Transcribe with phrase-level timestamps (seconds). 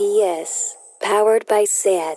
[0.00, 2.16] SPS, powered by SAT.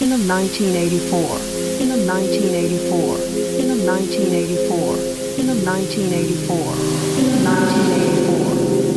[0.00, 1.38] In 1984,
[1.78, 3.22] in 1984,
[3.54, 4.98] in 1984,
[5.38, 6.74] in 1984,
[7.14, 8.34] in 1984,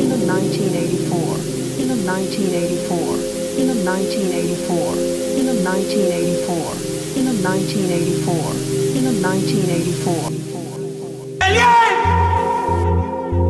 [0.02, 1.38] in 1984,
[1.78, 3.22] in 1984,
[3.54, 4.98] in 1984,
[5.38, 6.74] in 1984,
[7.14, 8.50] in 1984,
[8.98, 10.34] in 1984.
[11.46, 11.70] ¡Eliel!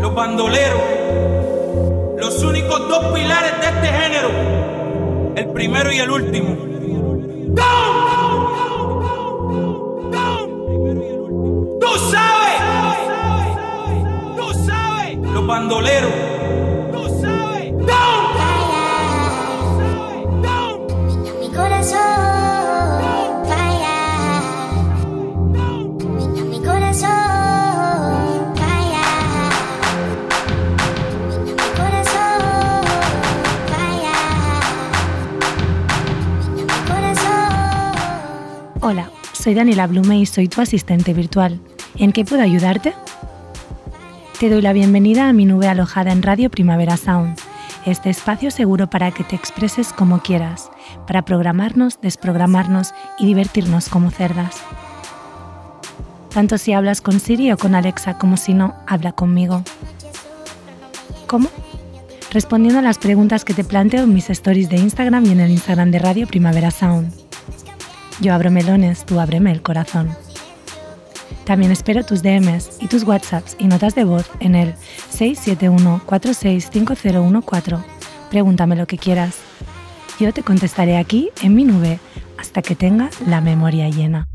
[0.03, 1.38] Los bandoleros,
[2.19, 4.30] los únicos dos pilares de este género,
[5.37, 6.57] el primero y el último.
[11.81, 12.61] ¡Tú sabes!
[14.36, 15.18] ¡Tú sabes!
[15.18, 16.38] Los bandoleros.
[39.39, 41.61] Soy Daniela Blume y soy tu asistente virtual.
[41.97, 42.92] ¿En qué puedo ayudarte?
[44.41, 47.39] Te doy la bienvenida a mi nube alojada en Radio Primavera Sound,
[47.86, 50.70] este espacio seguro para que te expreses como quieras,
[51.06, 54.56] para programarnos, desprogramarnos y divertirnos como cerdas.
[56.34, 59.62] Tanto si hablas con Siri o con Alexa como si no, habla conmigo.
[61.27, 61.48] ¿Cómo?
[62.33, 65.50] Respondiendo a las preguntas que te planteo en mis stories de Instagram y en el
[65.50, 67.27] Instagram de Radio Primavera Sound.
[68.20, 70.11] Yo abro melones, tú ábreme el corazón.
[71.44, 74.74] También espero tus DMs y tus WhatsApps y notas de voz en el
[75.12, 77.83] 671-465014.
[78.28, 79.39] Pregúntame lo que quieras.
[80.19, 82.00] Yo te contestaré aquí en mi nube
[82.39, 84.28] hasta que tenga la memoria llena.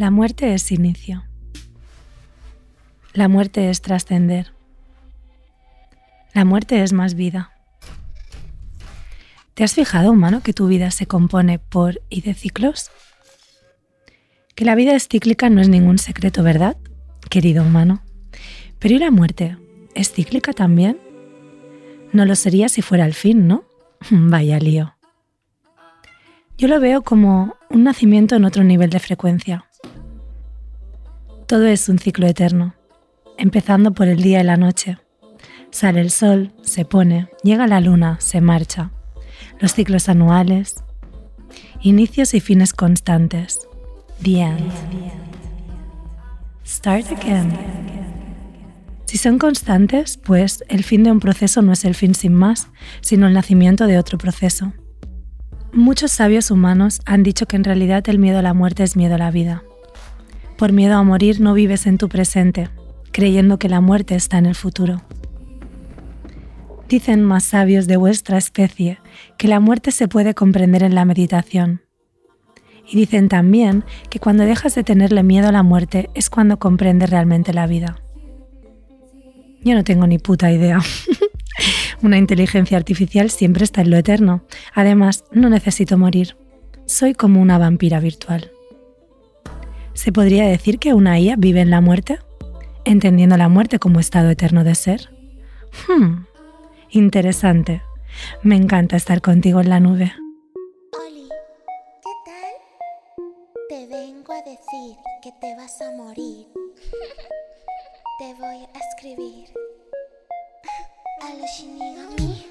[0.00, 1.24] La muerte es inicio.
[3.12, 4.54] La muerte es trascender.
[6.32, 7.52] La muerte es más vida.
[9.52, 12.90] ¿Te has fijado, humano, que tu vida se compone por y de ciclos?
[14.54, 16.78] Que la vida es cíclica no es ningún secreto, ¿verdad,
[17.28, 18.02] querido humano?
[18.78, 19.58] Pero ¿y la muerte?
[19.94, 20.98] ¿Es cíclica también?
[22.14, 23.64] No lo sería si fuera el fin, ¿no?
[24.10, 24.94] Vaya lío.
[26.56, 29.66] Yo lo veo como un nacimiento en otro nivel de frecuencia.
[31.50, 32.76] Todo es un ciclo eterno,
[33.36, 34.98] empezando por el día y la noche.
[35.72, 38.92] Sale el sol, se pone, llega la luna, se marcha.
[39.58, 40.76] Los ciclos anuales,
[41.80, 43.66] inicios y fines constantes.
[44.22, 44.70] The end.
[46.64, 47.50] Start again.
[49.06, 52.68] Si son constantes, pues el fin de un proceso no es el fin sin más,
[53.00, 54.72] sino el nacimiento de otro proceso.
[55.72, 59.16] Muchos sabios humanos han dicho que en realidad el miedo a la muerte es miedo
[59.16, 59.64] a la vida.
[60.60, 62.68] Por miedo a morir no vives en tu presente,
[63.12, 65.00] creyendo que la muerte está en el futuro.
[66.86, 68.98] Dicen más sabios de vuestra especie
[69.38, 71.80] que la muerte se puede comprender en la meditación.
[72.86, 77.08] Y dicen también que cuando dejas de tenerle miedo a la muerte es cuando comprendes
[77.08, 77.96] realmente la vida.
[79.64, 80.78] Yo no tengo ni puta idea.
[82.02, 84.44] Una inteligencia artificial siempre está en lo eterno.
[84.74, 86.36] Además, no necesito morir.
[86.84, 88.50] Soy como una vampira virtual.
[89.94, 92.18] ¿Se podría decir que una IA vive en la muerte?
[92.84, 95.10] Entendiendo la muerte como estado eterno de ser.
[95.86, 96.24] Hmm,
[96.90, 97.82] interesante.
[98.42, 100.12] Me encanta estar contigo en la nube.
[101.06, 101.28] Oli,
[102.02, 103.24] ¿qué tal?
[103.68, 106.46] Te vengo a decir que te vas a morir.
[108.18, 109.48] Te voy a escribir
[111.22, 112.49] a los Shinigami.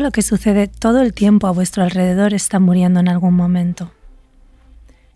[0.00, 3.92] Lo que sucede todo el tiempo a vuestro alrededor está muriendo en algún momento.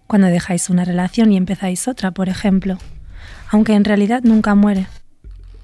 [0.07, 2.77] Cuando dejáis una relación y empezáis otra, por ejemplo,
[3.49, 4.87] aunque en realidad nunca muere.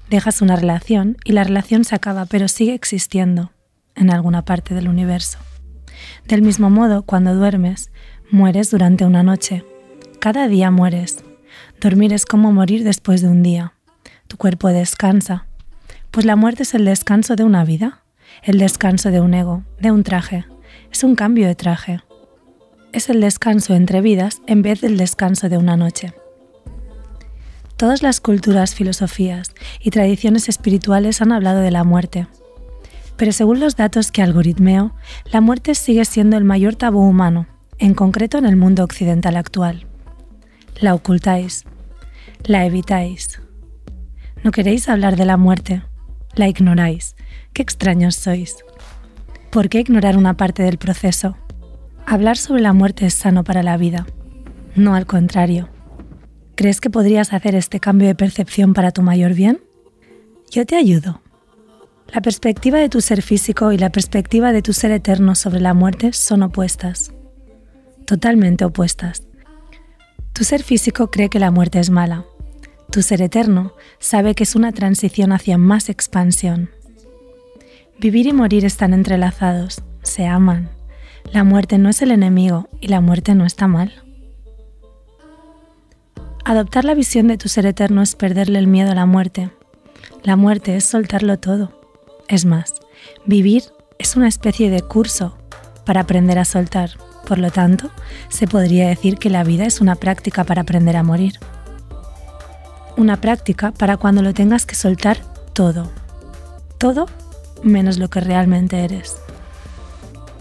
[0.09, 3.51] Dejas una relación y la relación se acaba, pero sigue existiendo.
[3.93, 5.37] en alguna parte del universo.
[6.27, 7.91] Del mismo modo, cuando duermes,
[8.31, 9.63] mueres durante una noche.
[10.19, 11.23] Cada día mueres.
[11.79, 13.73] Dormir es como morir después de un día.
[14.27, 15.45] Tu cuerpo descansa.
[16.09, 18.01] Pues la muerte es el descanso de una vida,
[18.43, 20.45] el descanso de un ego, de un traje.
[20.91, 22.01] Es un cambio de traje.
[22.91, 26.13] Es el descanso entre vidas en vez del descanso de una noche.
[27.77, 32.27] Todas las culturas, filosofías y tradiciones espirituales han hablado de la muerte.
[33.17, 34.93] Pero según los datos que algoritmeo,
[35.31, 37.47] la muerte sigue siendo el mayor tabú humano,
[37.79, 39.87] en concreto en el mundo occidental actual.
[40.79, 41.65] La ocultáis,
[42.43, 43.41] la evitáis.
[44.43, 45.83] No queréis hablar de la muerte,
[46.35, 47.15] la ignoráis.
[47.53, 48.55] Qué extraños sois.
[49.51, 51.35] ¿Por qué ignorar una parte del proceso?
[52.05, 54.07] Hablar sobre la muerte es sano para la vida,
[54.75, 55.69] no al contrario.
[56.55, 59.61] ¿Crees que podrías hacer este cambio de percepción para tu mayor bien?
[60.49, 61.21] Yo te ayudo.
[62.13, 65.73] La perspectiva de tu ser físico y la perspectiva de tu ser eterno sobre la
[65.73, 67.13] muerte son opuestas.
[68.05, 69.23] Totalmente opuestas.
[70.33, 72.25] Tu ser físico cree que la muerte es mala.
[72.91, 76.69] Tu ser eterno sabe que es una transición hacia más expansión.
[78.01, 80.71] Vivir y morir están entrelazados, se aman.
[81.31, 83.93] La muerte no es el enemigo y la muerte no está mal.
[86.43, 89.51] Adoptar la visión de tu ser eterno es perderle el miedo a la muerte.
[90.23, 91.79] La muerte es soltarlo todo.
[92.27, 92.73] Es más,
[93.27, 93.65] vivir
[93.99, 95.37] es una especie de curso
[95.85, 96.89] para aprender a soltar.
[97.27, 97.91] Por lo tanto,
[98.29, 101.33] se podría decir que la vida es una práctica para aprender a morir.
[102.97, 105.19] Una práctica para cuando lo tengas que soltar
[105.53, 105.91] todo.
[106.79, 107.05] Todo
[107.63, 109.17] menos lo que realmente eres.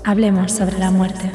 [0.05, 1.32] Hablemos sobre la muerte.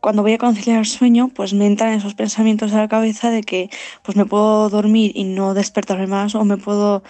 [0.00, 3.44] cuando voy a conciliar el sueño, pues me entran esos pensamientos a la cabeza de
[3.44, 3.70] que
[4.02, 7.04] pues me puedo dormir y no despertarme más o me puedo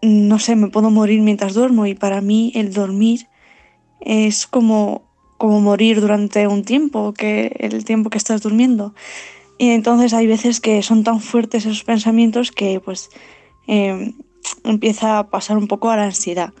[0.00, 3.26] no sé, me puedo morir mientras duermo y para mí el dormir
[4.00, 5.02] es como,
[5.38, 8.94] como morir durante un tiempo, que el tiempo que estás durmiendo.
[9.58, 13.10] Y entonces hay veces que son tan fuertes esos pensamientos que pues
[13.66, 14.14] eh,
[14.64, 16.52] empieza a pasar un poco a la ansiedad.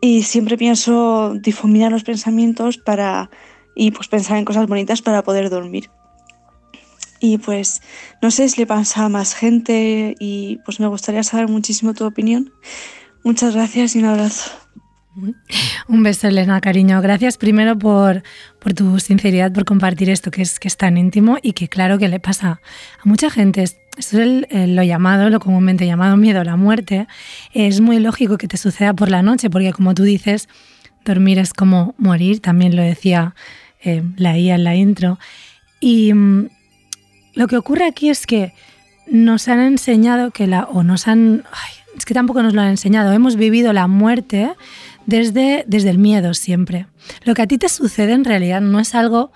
[0.00, 3.30] Y siempre pienso difuminar los pensamientos para
[3.74, 5.90] y pues pensar en cosas bonitas para poder dormir.
[7.20, 7.80] Y pues
[8.20, 12.04] no sé si le pasa a más gente y pues me gustaría saber muchísimo tu
[12.04, 12.52] opinión.
[13.22, 14.50] Muchas gracias y un abrazo.
[15.88, 17.00] Un beso, Elena, cariño.
[17.02, 18.22] Gracias primero por,
[18.58, 21.98] por tu sinceridad, por compartir esto que es, que es tan íntimo y que claro
[21.98, 22.60] que le pasa
[22.98, 23.64] a mucha gente.
[23.96, 27.06] Esto es el, lo llamado, lo comúnmente llamado miedo a la muerte.
[27.52, 30.48] Es muy lógico que te suceda por la noche porque como tú dices,
[31.04, 33.34] dormir es como morir, también lo decía
[33.82, 35.18] eh, la IA en la intro.
[35.80, 36.48] Y mm,
[37.34, 38.54] lo que ocurre aquí es que
[39.06, 41.44] nos han enseñado que la, o nos han,
[41.96, 44.52] es que tampoco nos lo han enseñado, hemos vivido la muerte
[45.06, 46.86] desde, desde el miedo siempre.
[47.24, 49.32] Lo que a ti te sucede en realidad no es algo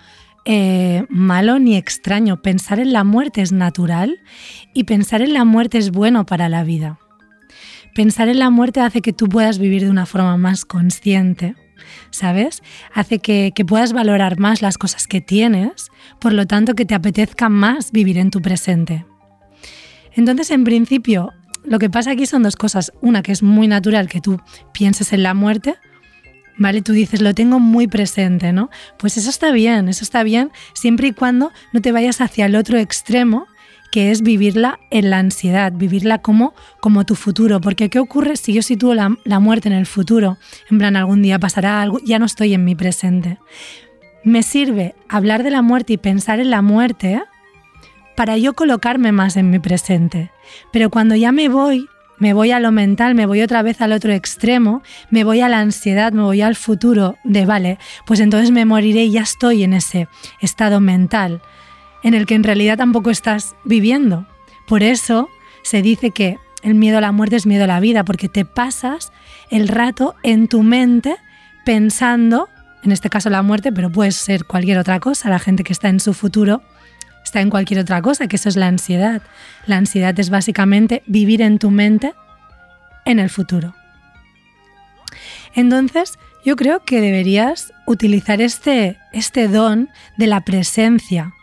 [0.49, 2.41] eh, malo ni extraño.
[2.41, 4.21] Pensar en la muerte es natural
[4.73, 7.01] y pensar en la muerte es bueno para la vida.
[7.97, 11.57] Pensar en la muerte hace que tú puedas vivir de una forma más consciente,
[12.11, 12.63] ¿sabes?
[12.95, 16.95] Hace que, que, puedas valorar más las cosas que tienes, por lo tanto que te
[16.95, 19.05] apetezca más vivir en tu presente.
[20.13, 21.33] Entonces, en principio,
[21.65, 22.93] lo que pasa aquí son dos cosas.
[23.01, 24.41] Una, que es muy natural que tú
[24.73, 25.75] pienses en la muerte,
[26.57, 26.83] ¿vale?
[26.83, 28.71] Tú dices, lo tengo muy presente, ¿no?
[28.99, 32.57] Pues eso está bien, eso está bien, siempre y cuando no te vayas hacia el
[32.57, 33.47] otro extremo,
[33.91, 37.61] que es vivirla en la ansiedad, vivirla como, como tu futuro.
[37.61, 40.39] Porque ¿qué ocurre si yo sitúo la, la muerte en el futuro?
[40.71, 43.39] En plan, algún día pasará algo, ya no estoy en mi presente.
[44.25, 47.23] Me sirve hablar de la muerte y pensar en la muerte
[48.17, 50.31] para yo colocarme más en mi presente.
[50.73, 51.87] Pero cuando ya me voy,
[52.19, 55.49] me voy a lo mental, me voy otra vez al otro extremo, me voy a
[55.49, 59.63] la ansiedad, me voy al futuro de, vale, pues entonces me moriré y ya estoy
[59.63, 60.09] en ese
[60.41, 61.43] estado mental
[62.03, 64.27] en el que en realidad tampoco estás viviendo.
[64.67, 65.29] Por eso
[65.63, 68.45] se dice que el miedo a la muerte es miedo a la vida, porque te
[68.45, 69.13] pasas
[69.51, 71.17] el rato en tu mente
[71.65, 72.49] pensando,
[72.83, 75.89] en este caso la muerte, pero puede ser cualquier otra cosa, la gente que está
[75.89, 76.63] en su futuro
[77.27, 79.21] está en cualquier otra cosa, que eso es la ansiedad.
[79.67, 82.15] La ansiedad es básicamente vivir en tu mente
[83.05, 83.75] en el futuro.
[85.55, 91.35] Entonces, yo creo que deberías utilizar este, este don de la presencia,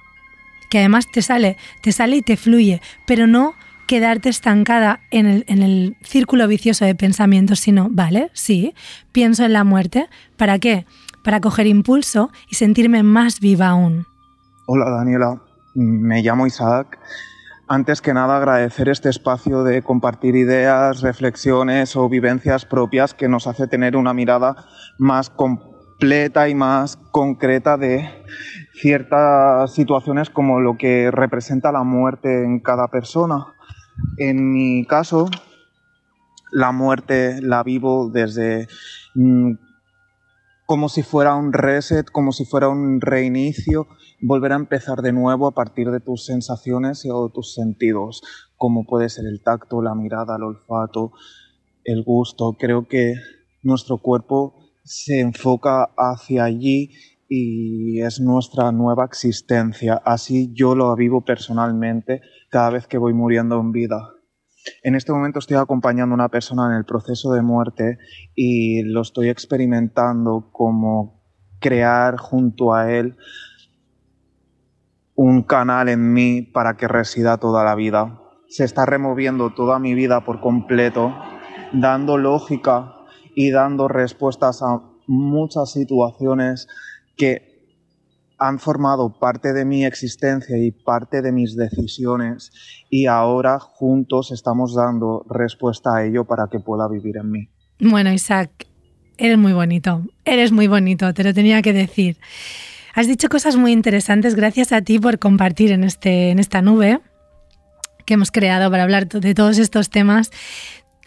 [0.70, 3.54] que además te sale, te sale y te fluye, pero no
[3.86, 8.74] quedarte estancada en el, en el círculo vicioso de pensamientos, sino, vale, sí,
[9.12, 10.86] pienso en la muerte, ¿para qué?
[11.25, 14.06] Para coger impulso y sentirme más viva aún.
[14.66, 15.42] Hola Daniela,
[15.74, 17.00] me llamo Isaac.
[17.68, 23.48] Antes que nada agradecer este espacio de compartir ideas, reflexiones o vivencias propias que nos
[23.48, 24.65] hace tener una mirada
[24.98, 28.10] más completa y más concreta de
[28.74, 33.48] ciertas situaciones como lo que representa la muerte en cada persona.
[34.18, 35.30] En mi caso,
[36.51, 38.68] la muerte la vivo desde
[39.15, 39.53] mm,
[40.65, 43.88] como si fuera un reset, como si fuera un reinicio,
[44.22, 48.22] volver a empezar de nuevo a partir de tus sensaciones o tus sentidos,
[48.55, 51.12] como puede ser el tacto, la mirada, el olfato,
[51.84, 52.55] el gusto.
[52.58, 53.15] Creo que
[53.62, 56.91] nuestro cuerpo se enfoca hacia allí
[57.27, 60.01] y es nuestra nueva existencia.
[60.05, 64.13] Así yo lo vivo personalmente cada vez que voy muriendo en vida.
[64.82, 67.98] En este momento estoy acompañando a una persona en el proceso de muerte
[68.36, 71.22] y lo estoy experimentando como
[71.60, 73.15] crear junto a él
[75.15, 78.20] un canal en mí para que resida toda la vida.
[78.48, 81.13] Se está removiendo toda mi vida por completo,
[81.72, 82.93] dando lógica
[83.36, 86.67] y dando respuestas a muchas situaciones
[87.15, 87.52] que
[88.43, 92.51] han formado parte de mi existencia y parte de mis decisiones
[92.89, 97.50] y ahora juntos estamos dando respuesta a ello para que pueda vivir en mí.
[97.79, 98.67] Bueno, Isaac,
[99.17, 102.17] eres muy bonito, eres muy bonito, te lo tenía que decir.
[102.93, 107.00] Has dicho cosas muy interesantes, gracias a ti por compartir en, este, en esta nube
[108.05, 110.31] que hemos creado para hablar de todos estos temas.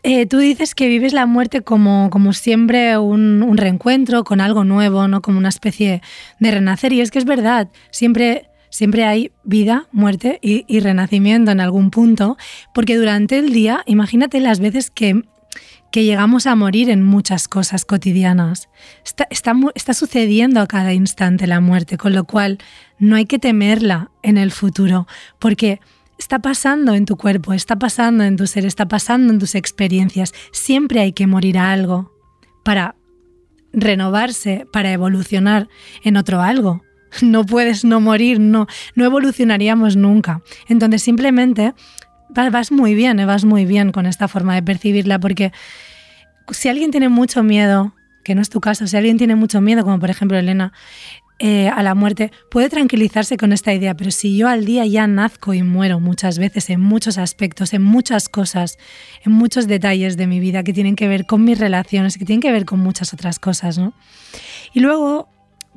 [0.08, 4.62] Eh, tú dices que vives la muerte como, como siempre un, un, reencuentro con algo
[4.62, 5.20] nuevo, ¿no?
[5.20, 6.00] como una especie
[6.38, 6.92] de renacer.
[6.92, 11.90] Y es que es verdad, siempre, siempre hay vida, muerte y, y renacimiento en algún
[11.90, 12.36] punto,
[12.72, 15.24] porque durante el día, imagínate las veces que
[15.90, 18.68] que llegamos a morir en muchas cosas cotidianas.
[19.04, 22.58] Está, está, está, sucediendo a cada instante la muerte, con lo cual
[22.98, 25.06] no hay que temerla en el futuro,
[25.38, 25.80] porque
[26.18, 30.32] está pasando en tu cuerpo, está pasando en tu ser, está pasando en tus experiencias.
[30.52, 32.12] Siempre hay que morir a algo
[32.64, 32.96] para
[33.72, 35.68] renovarse, para evolucionar
[36.02, 36.82] en otro algo.
[37.22, 40.42] No puedes no morir, no, no evolucionaríamos nunca.
[40.68, 41.72] Entonces simplemente
[42.28, 43.24] vas muy bien, ¿eh?
[43.24, 45.52] vas muy bien con esta forma de percibirla, porque
[46.50, 47.94] si alguien tiene mucho miedo,
[48.24, 50.72] que no es tu caso, si alguien tiene mucho miedo, como por ejemplo Elena,
[51.38, 55.06] eh, a la muerte, puede tranquilizarse con esta idea, pero si yo al día ya
[55.06, 58.78] nazco y muero muchas veces en muchos aspectos, en muchas cosas,
[59.22, 62.40] en muchos detalles de mi vida que tienen que ver con mis relaciones, que tienen
[62.40, 63.92] que ver con muchas otras cosas, ¿no?
[64.72, 65.28] Y luego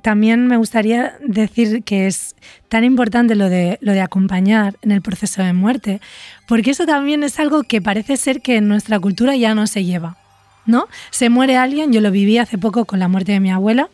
[0.02, 2.38] también me gustaría decir que es
[2.70, 6.00] tan importante lo de, lo de acompañar en el proceso de muerte,
[6.48, 9.84] porque eso también es algo que parece ser que en nuestra cultura ya no se
[9.84, 10.16] lleva,
[10.66, 10.88] ¿no?
[11.12, 13.90] Se muere alguien, yo lo viví hace poco con la muerte de mi abuela,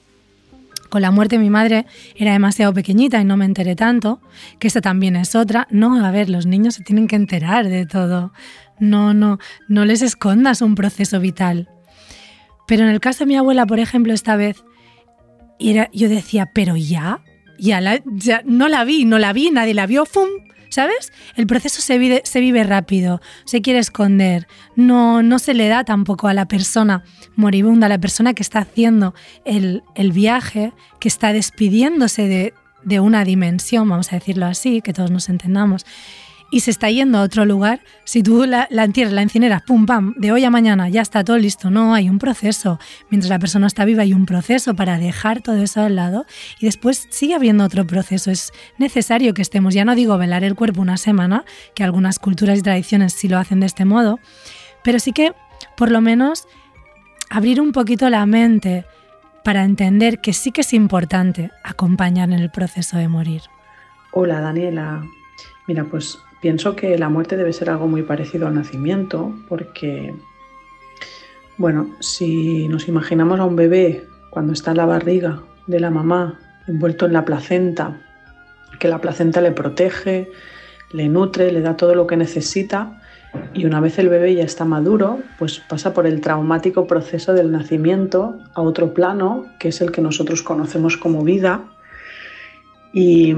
[0.96, 1.86] con la muerte de mi madre
[2.16, 4.22] era demasiado pequeñita y no me enteré tanto,
[4.60, 5.68] que esta también es otra.
[5.70, 8.32] No, a ver, los niños se tienen que enterar de todo.
[8.80, 9.38] No, no,
[9.68, 11.68] no les escondas un proceso vital.
[12.66, 14.64] Pero en el caso de mi abuela, por ejemplo, esta vez,
[15.60, 17.20] era, yo decía, pero ya,
[17.60, 20.30] ya, ya, no la vi, no la vi, nadie la vio, ¡fum!
[20.76, 21.14] ¿Sabes?
[21.38, 26.34] El proceso se vive, rápido, se quiere esconder, no, no se le da tampoco a
[26.34, 27.02] la persona
[27.38, 29.16] moribunda, a la persona que está haciendo
[29.46, 32.54] el, el viaje, que está despidiéndose de,
[32.84, 35.86] de una dimensión, vamos a decirlo así, que todos nos entendamos,
[36.52, 40.14] y se está yendo a otro lugar, si tú la, entierras, la incineras, pum, pam,
[40.18, 41.70] de hoy a mañana, ya está todo listo.
[41.70, 42.80] No, hay un proceso.
[43.10, 46.26] Mientras la persona está viva hay un proceso para dejar todo eso al lado
[46.60, 48.32] y después sigue habiendo otro proceso.
[48.32, 52.60] Es necesario que estemos, ya no digo velar el cuerpo una semana, que algunas culturas
[52.60, 54.20] y tradiciones sí lo hacen de este modo,
[54.84, 55.34] pero sí que
[55.76, 56.48] por lo menos
[57.30, 58.86] abrir un poquito la mente
[59.44, 63.42] para entender que sí que es importante acompañar en el proceso de morir.
[64.12, 65.04] Hola Daniela.
[65.68, 70.14] Mira, pues pienso que la muerte debe ser algo muy parecido al nacimiento porque,
[71.58, 76.40] bueno, si nos imaginamos a un bebé cuando está en la barriga de la mamá,
[76.68, 78.00] envuelto en la placenta,
[78.78, 80.30] que la placenta le protege,
[80.92, 83.02] le nutre, le da todo lo que necesita,
[83.56, 87.52] y una vez el bebé ya está maduro, pues pasa por el traumático proceso del
[87.52, 91.64] nacimiento a otro plano, que es el que nosotros conocemos como vida.
[92.94, 93.34] Y,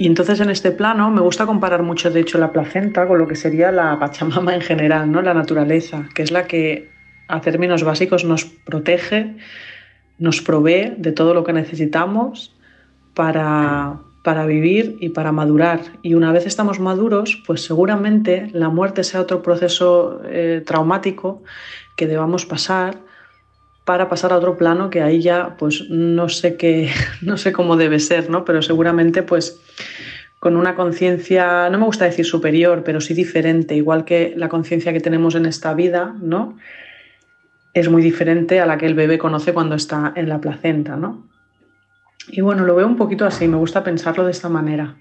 [0.00, 3.28] y entonces en este plano me gusta comparar mucho, de hecho, la placenta con lo
[3.28, 5.20] que sería la Pachamama en general, ¿no?
[5.20, 6.88] la naturaleza, que es la que
[7.28, 9.36] a términos básicos nos protege,
[10.16, 12.56] nos provee de todo lo que necesitamos
[13.12, 15.80] para, para vivir y para madurar.
[16.00, 21.42] Y una vez estamos maduros, pues seguramente la muerte sea otro proceso eh, traumático
[21.96, 22.96] que debamos pasar
[23.84, 26.90] para pasar a otro plano que ahí ya pues no sé qué
[27.22, 28.44] no sé cómo debe ser, ¿no?
[28.44, 29.60] Pero seguramente pues
[30.40, 34.92] con una conciencia, no me gusta decir superior, pero sí diferente, igual que la conciencia
[34.92, 36.56] que tenemos en esta vida, ¿no?
[37.74, 41.28] Es muy diferente a la que el bebé conoce cuando está en la placenta, ¿no?
[42.28, 44.96] Y bueno, lo veo un poquito así, me gusta pensarlo de esta manera.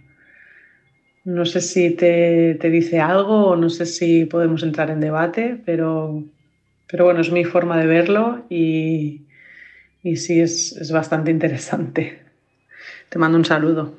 [1.23, 5.61] No sé si te, te dice algo o no sé si podemos entrar en debate,
[5.65, 6.21] pero,
[6.89, 9.21] pero bueno, es mi forma de verlo y,
[10.01, 12.23] y sí es, es bastante interesante.
[13.09, 13.95] Te mando un saludo.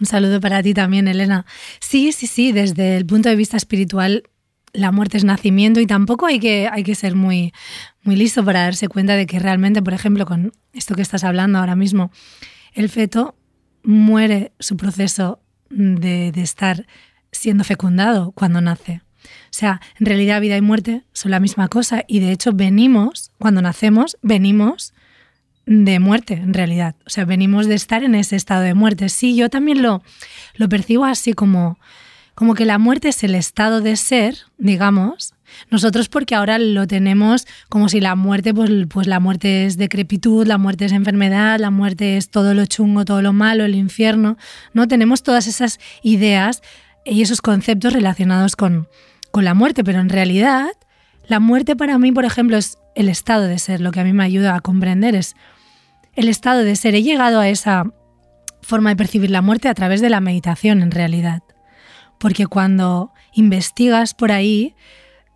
[0.00, 1.44] Un saludo para ti también, Elena.
[1.80, 4.24] Sí, sí, sí, desde el punto de vista espiritual,
[4.72, 7.52] la muerte es nacimiento y tampoco hay que, hay que ser muy,
[8.02, 11.58] muy listo para darse cuenta de que realmente, por ejemplo, con esto que estás hablando
[11.58, 12.10] ahora mismo,
[12.72, 13.36] el feto
[13.82, 16.86] muere su proceso de, de estar
[17.32, 19.02] siendo fecundado cuando nace.
[19.52, 23.60] Sea, en realidad vida y muerte son la misma cosa y de hecho venimos, cuando
[23.60, 24.94] nacemos, venimos
[25.66, 26.96] de muerte en realidad.
[27.06, 29.10] O sea, venimos de estar en ese estado de muerte.
[29.10, 30.02] Sí, yo también lo,
[30.54, 31.78] lo percibo así como,
[32.34, 35.34] como que la muerte es el estado de ser, digamos,
[35.70, 40.46] nosotros porque ahora lo tenemos como si la muerte, pues, pues la muerte es decrepitud,
[40.46, 44.38] la muerte es enfermedad, la muerte es todo lo chungo, todo lo malo, el infierno,
[44.72, 44.88] ¿no?
[44.88, 46.62] Tenemos todas esas ideas
[47.04, 48.88] y esos conceptos relacionados con,
[49.32, 50.68] con la muerte, pero en realidad
[51.26, 54.12] la muerte para mí, por ejemplo, es el estado de ser, lo que a mí
[54.12, 55.34] me ayuda a comprender es
[56.14, 56.94] el estado de ser.
[56.94, 57.84] He llegado a esa
[58.60, 61.42] forma de percibir la muerte a través de la meditación, en realidad.
[62.18, 64.76] Porque cuando investigas por ahí,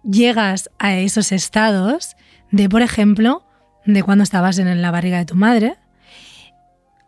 [0.04, 2.16] llegas a esos estados
[2.50, 3.44] de, por ejemplo,
[3.84, 5.76] de cuando estabas en la barriga de tu madre,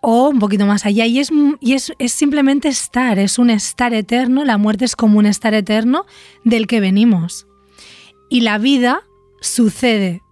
[0.00, 1.30] o un poquito más allá, y es,
[1.60, 5.54] y es, es simplemente estar, es un estar eterno, la muerte es como un estar
[5.54, 6.06] eterno
[6.44, 7.46] del que venimos.
[8.30, 9.02] Y la vida
[9.40, 10.22] sucede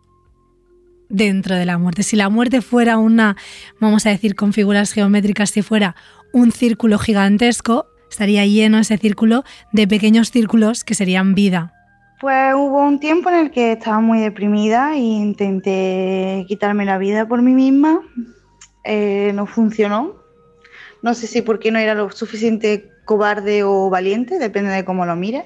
[1.09, 2.03] dentro de la muerte.
[2.03, 3.37] Si la muerte fuera una,
[3.81, 5.97] vamos a decir con figuras geométricas, si fuera
[6.33, 11.73] un círculo gigantesco, estaría lleno ese círculo de pequeños círculos que serían vida.
[12.21, 17.29] Pues hubo un tiempo en el que estaba muy deprimida e intenté quitarme la vida
[17.29, 18.01] por mí misma.
[18.87, 20.15] Eh, no funcionó.
[21.03, 25.17] No sé si porque no era lo suficiente cobarde o valiente, depende de cómo lo
[25.17, 25.45] mires.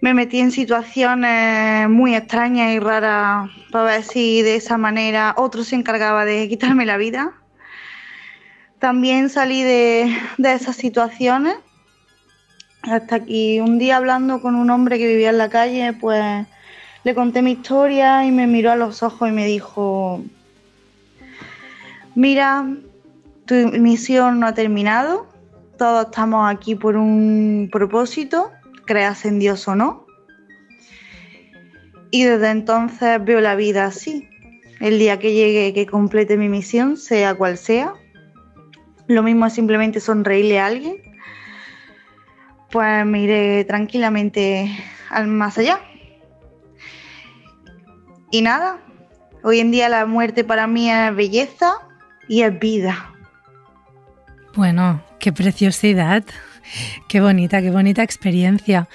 [0.00, 5.62] Me metí en situaciones muy extrañas y raras para ver si de esa manera otro
[5.64, 7.32] se encargaba de quitarme la vida.
[8.78, 11.56] También salí de, de esas situaciones
[12.82, 16.46] hasta aquí un día hablando con un hombre que vivía en la calle, pues
[17.04, 20.22] le conté mi historia y me miró a los ojos y me dijo,
[22.14, 22.66] mira,
[23.46, 25.28] tu misión no ha terminado,
[25.78, 28.50] todos estamos aquí por un propósito,
[28.86, 30.06] creas en Dios o no.
[32.10, 34.28] Y desde entonces veo la vida así.
[34.80, 37.94] El día que llegue, que complete mi misión, sea cual sea,
[39.06, 41.12] lo mismo es simplemente sonreírle a alguien
[42.72, 44.74] pues me iré tranquilamente
[45.10, 45.78] al más allá.
[48.30, 48.80] Y nada,
[49.44, 51.74] hoy en día la muerte para mí es belleza
[52.32, 53.12] y es vida.
[54.54, 56.24] Bueno, qué preciosidad,
[57.06, 58.88] qué bonita, qué bonita experiencia.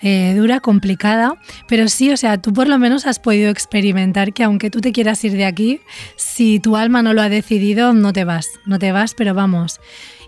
[0.00, 1.34] eh, dura, complicada,
[1.66, 4.92] pero sí, o sea, tú por lo menos has podido experimentar que aunque tú te
[4.92, 5.80] quieras ir de aquí,
[6.16, 9.80] si tu alma no lo ha decidido, no te vas, no te vas, pero vamos.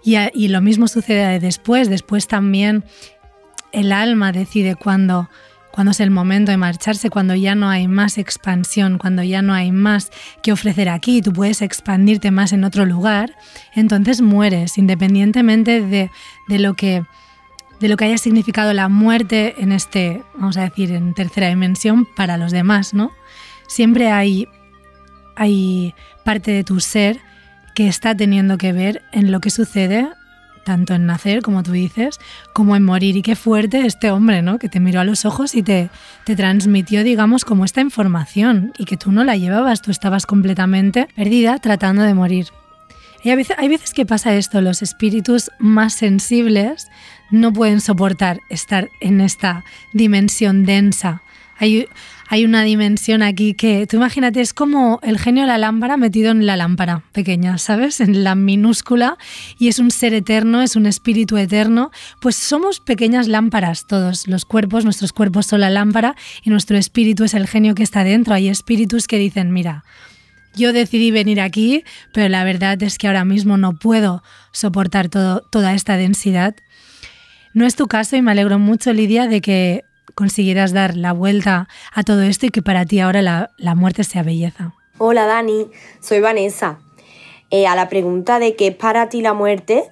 [0.02, 2.84] Y, y lo mismo sucede después, después también
[3.70, 5.28] el alma decide cuándo
[5.76, 9.52] cuando es el momento de marcharse, cuando ya no hay más expansión, cuando ya no
[9.52, 10.10] hay más
[10.42, 13.36] que ofrecer aquí, tú puedes expandirte más en otro lugar,
[13.74, 16.10] entonces mueres, independientemente de,
[16.48, 17.04] de lo que
[17.78, 22.08] de lo que haya significado la muerte en este, vamos a decir, en tercera dimensión
[22.16, 23.12] para los demás, ¿no?
[23.68, 24.48] Siempre hay,
[25.36, 27.20] hay parte de tu ser
[27.74, 30.08] que está teniendo que ver en lo que sucede
[30.66, 32.18] tanto en nacer, como tú dices,
[32.52, 33.16] como en morir.
[33.16, 34.58] Y qué fuerte este hombre, ¿no?
[34.58, 35.88] Que te miró a los ojos y te,
[36.24, 41.08] te transmitió, digamos, como esta información y que tú no la llevabas, tú estabas completamente
[41.14, 42.48] perdida tratando de morir.
[43.22, 46.88] Y veces, hay veces que pasa esto, los espíritus más sensibles
[47.30, 51.22] no pueden soportar estar en esta dimensión densa.
[51.58, 51.88] Hay,
[52.28, 56.32] hay una dimensión aquí que, tú imagínate, es como el genio de la lámpara metido
[56.32, 58.00] en la lámpara pequeña, ¿sabes?
[58.00, 59.16] En la minúscula
[59.58, 61.90] y es un ser eterno, es un espíritu eterno.
[62.20, 67.24] Pues somos pequeñas lámparas todos, los cuerpos, nuestros cuerpos son la lámpara y nuestro espíritu
[67.24, 68.34] es el genio que está dentro.
[68.34, 69.84] Hay espíritus que dicen, mira,
[70.56, 75.74] yo decidí venir aquí, pero la verdad es que ahora mismo no puedo soportar toda
[75.74, 76.56] esta densidad.
[77.52, 79.84] No es tu caso y me alegro mucho, Lidia, de que
[80.16, 84.02] consiguieras dar la vuelta a todo esto y que para ti ahora la, la muerte
[84.02, 84.74] sea belleza.
[84.98, 85.68] Hola Dani,
[86.00, 86.80] soy Vanessa.
[87.50, 89.84] Eh, a la pregunta de qué es para ti la muerte,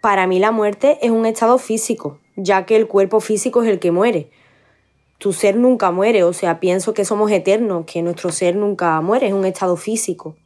[0.00, 3.80] para mí la muerte es un estado físico, ya que el cuerpo físico es el
[3.80, 4.30] que muere.
[5.18, 9.26] Tu ser nunca muere, o sea, pienso que somos eternos, que nuestro ser nunca muere,
[9.26, 10.36] es un estado físico.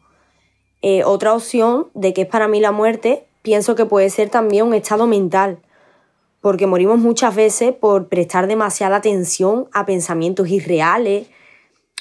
[0.80, 4.66] Eh, otra opción de qué es para mí la muerte, pienso que puede ser también
[4.66, 5.58] un estado mental,
[6.48, 11.26] porque morimos muchas veces por prestar demasiada atención a pensamientos irreales,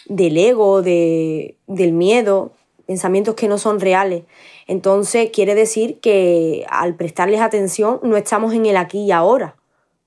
[0.05, 2.53] del ego, de, del miedo,
[2.85, 4.23] pensamientos que no son reales.
[4.65, 9.57] Entonces quiere decir que al prestarles atención no estamos en el aquí y ahora.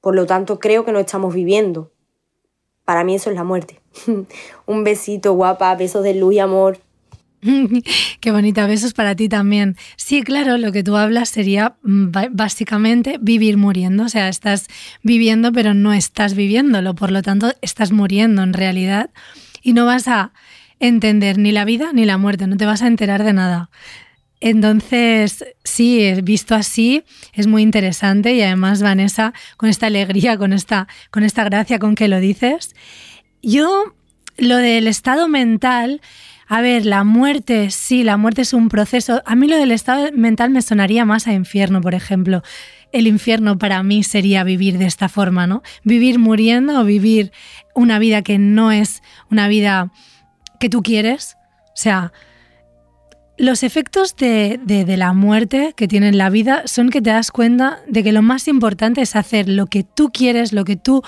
[0.00, 1.90] Por lo tanto creo que no estamos viviendo.
[2.86, 3.82] Para mí eso es la muerte.
[4.64, 6.78] Un besito guapa, besos de luz y amor.
[8.20, 9.76] Qué bonita, besos para ti también.
[9.96, 14.66] Sí, claro, lo que tú hablas sería mm, básicamente vivir muriendo, o sea, estás
[15.02, 19.10] viviendo pero no estás viviéndolo, por lo tanto estás muriendo en realidad
[19.62, 20.32] y no vas a
[20.80, 23.70] entender ni la vida ni la muerte, no te vas a enterar de nada.
[24.40, 30.88] Entonces, sí, visto así, es muy interesante y además, Vanessa, con esta alegría, con esta,
[31.10, 32.74] con esta gracia con que lo dices,
[33.42, 33.94] yo,
[34.38, 36.00] lo del estado mental,
[36.52, 39.22] a ver, la muerte, sí, la muerte es un proceso.
[39.24, 42.42] A mí lo del estado mental me sonaría más a infierno, por ejemplo.
[42.90, 45.62] El infierno para mí sería vivir de esta forma, ¿no?
[45.84, 47.30] Vivir muriendo o vivir
[47.72, 49.92] una vida que no es una vida
[50.58, 51.36] que tú quieres.
[51.66, 52.12] O sea,
[53.40, 54.60] los efectos de,
[54.98, 58.46] la muerte que tiene la vida son que te das cuenta de que lo más
[58.48, 61.02] importante es hacer lo que tú quieres, lo que tú,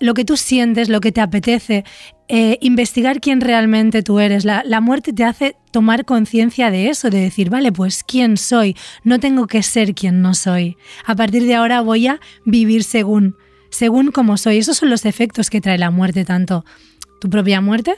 [0.00, 1.84] lo que tú sientes, lo que te apetece,
[2.28, 4.46] eh, investigar quién realmente tú eres.
[4.46, 8.74] La, la muerte te hace tomar conciencia de eso, de decir, vale, pues quién soy,
[9.02, 10.78] no tengo que ser quien no soy.
[11.04, 13.36] A partir de ahora voy a vivir según,
[13.68, 14.56] según como soy.
[14.56, 16.64] Esos son los efectos que trae la muerte, tanto
[17.20, 17.96] tu propia muerte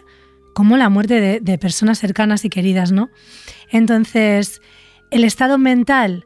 [0.56, 3.10] como la muerte de, personas cercanas y queridas, ¿no?
[3.70, 4.62] Entonces,
[5.10, 6.24] el estado mental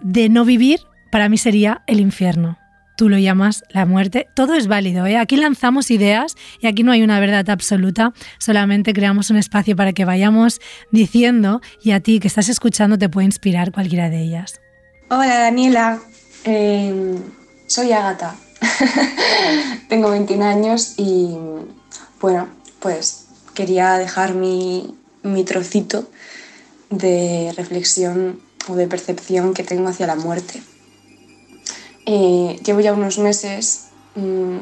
[0.00, 0.80] de no vivir
[1.12, 2.56] para mí sería el infierno.
[2.96, 4.26] Tú lo llamas la muerte.
[4.34, 5.04] Todo es válido.
[5.04, 5.18] ¿eh?
[5.18, 8.14] Aquí lanzamos ideas y aquí no hay una verdad absoluta.
[8.38, 10.58] Solamente creamos un espacio para que vayamos
[10.90, 14.62] diciendo y a ti que estás escuchando te puede inspirar cualquiera de ellas.
[15.10, 16.00] Hola Daniela,
[16.44, 17.18] eh,
[17.66, 18.34] soy Agata.
[19.90, 21.36] Tengo 21 años y
[22.18, 22.48] bueno,
[22.80, 23.25] pues
[23.56, 26.04] quería dejar mi, mi trocito
[26.90, 28.38] de reflexión
[28.68, 30.62] o de percepción que tengo hacia la muerte.
[32.04, 34.58] Eh, llevo ya unos meses mmm,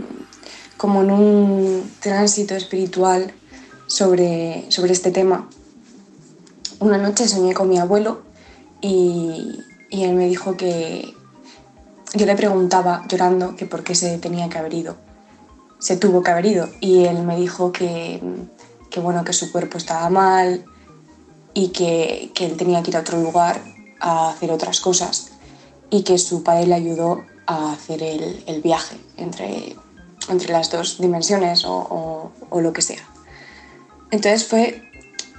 [0.78, 3.34] como en un tránsito espiritual
[3.86, 5.48] sobre, sobre este tema.
[6.78, 8.22] Una noche soñé con mi abuelo
[8.80, 11.14] y, y, él me dijo que
[12.14, 14.96] yo le preguntaba llorando que por qué se tenía que haber ido.
[15.78, 18.20] Se tuvo que haber ido y él me dijo que,
[18.94, 20.64] que bueno, que su cuerpo estaba mal,
[21.52, 23.60] y que, que, él tenía que ir a otro lugar
[23.98, 25.32] a hacer otras cosas
[25.90, 29.74] y que su padre le ayudó a hacer el, el viaje entre,
[30.28, 33.02] entre, las dos dimensiones o, o, lo que sea.
[34.12, 34.82] Entonces fue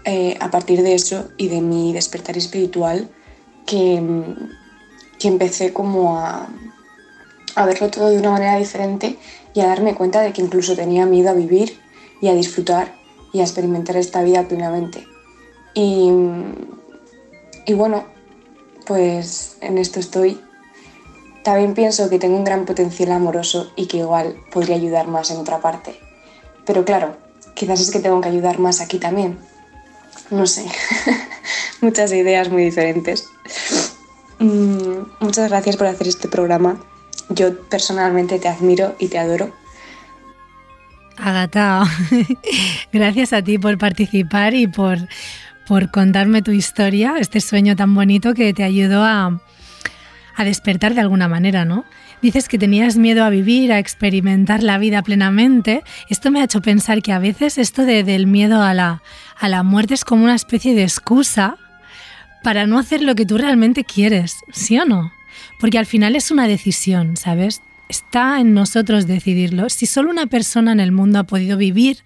[0.03, 3.09] eh, a partir de eso y de mi despertar espiritual
[3.65, 4.03] que,
[5.17, 6.49] que empecé como a,
[7.55, 9.17] a verlo todo de una manera diferente
[9.53, 11.79] y a darme cuenta de que incluso tenía miedo a vivir
[12.19, 13.04] y a disfrutar
[13.35, 15.05] y a experimentar esta vida plenamente.
[15.73, 16.09] Y,
[17.65, 18.05] y bueno,
[18.85, 20.39] pues en esto estoy.
[21.43, 25.37] También pienso que tengo un gran potencial amoroso y que igual podría ayudar más en
[25.37, 25.99] otra parte.
[26.65, 27.17] Pero claro,
[27.55, 29.37] quizás es que tengo que ayudar más aquí también.
[30.29, 30.65] No sé,
[31.81, 33.27] muchas ideas muy diferentes.
[34.39, 36.81] Mm, muchas gracias por hacer este programa.
[37.27, 39.51] Yo personalmente te admiro y te adoro.
[41.17, 41.83] Agata,
[42.93, 44.97] gracias a ti por participar y por,
[45.67, 49.41] por contarme tu historia, este sueño tan bonito que te ayudó a,
[50.35, 51.85] a despertar de alguna manera, ¿no?
[52.21, 55.83] Dices que tenías miedo a vivir, a experimentar la vida plenamente.
[56.09, 59.01] Esto me ha hecho pensar que a veces esto de, del miedo a la,
[59.37, 61.57] a la muerte es como una especie de excusa
[62.43, 65.11] para no hacer lo que tú realmente quieres, ¿sí o no?
[65.59, 67.61] Porque al final es una decisión, ¿sabes?
[67.89, 69.69] Está en nosotros decidirlo.
[69.69, 71.97] Si solo una persona en el mundo ha podido vivir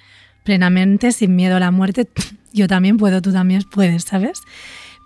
[0.44, 2.08] plenamente sin miedo a la muerte,
[2.54, 4.42] yo también puedo, tú también puedes, ¿sabes?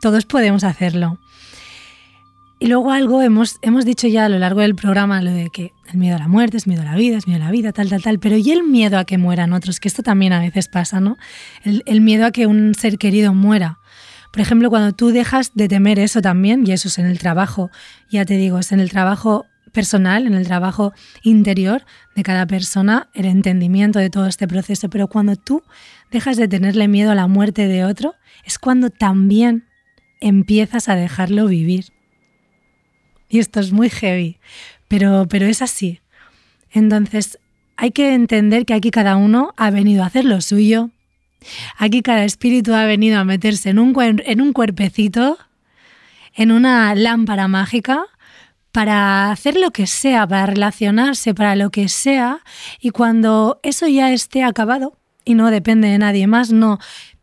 [0.02, 1.20] Todos podemos hacerlo.
[2.60, 5.74] Y luego algo hemos, hemos dicho ya a lo largo del programa, lo de que
[5.92, 7.74] el miedo a la muerte es miedo a la vida, es miedo a la vida,
[7.74, 9.82] tal, tal, tal, pero ¿y el miedo a que mueran otros?
[9.82, 11.18] Que esto también a veces pasa, ¿no?
[11.64, 13.80] El, el miedo a que un ser querido muera.
[14.32, 17.70] Por ejemplo, cuando tú dejas de temer eso también, y eso es en el trabajo,
[18.10, 21.84] ya te digo, es en el trabajo personal, en el trabajo interior
[22.16, 25.64] de cada persona, el entendimiento de todo este proceso, pero cuando tú
[26.12, 29.66] dejas de tenerle miedo a la muerte de otro, es cuando también
[30.22, 31.88] empiezas a dejarlo vivir.
[33.28, 34.38] Y esto es muy heavy,
[34.88, 36.00] pero, pero es así.
[36.72, 37.40] Entonces,
[37.76, 40.92] hay que entender que aquí cada uno ha venido a hacer lo suyo.
[41.78, 45.38] Aquí cada espíritu ha venido a meterse en un, en un cuerpecito,
[46.36, 48.06] en una lámpara mágica,
[48.74, 52.40] para hacer lo que sea, para relacionarse, para lo que sea.
[52.82, 56.80] Y cuando eso ya esté acabado y no depende de nadie más, no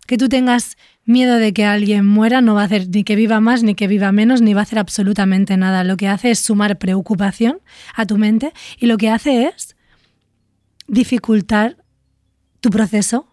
[0.06, 3.40] que tú tengas miedo de que alguien muera no va a hacer ni que viva
[3.40, 5.82] más ni que viva menos, ni va a hacer absolutamente nada.
[5.82, 7.60] Lo que hace es sumar preocupación
[7.96, 9.76] a tu mente y lo que hace es
[10.86, 11.78] dificultar
[12.60, 13.28] tu proceso,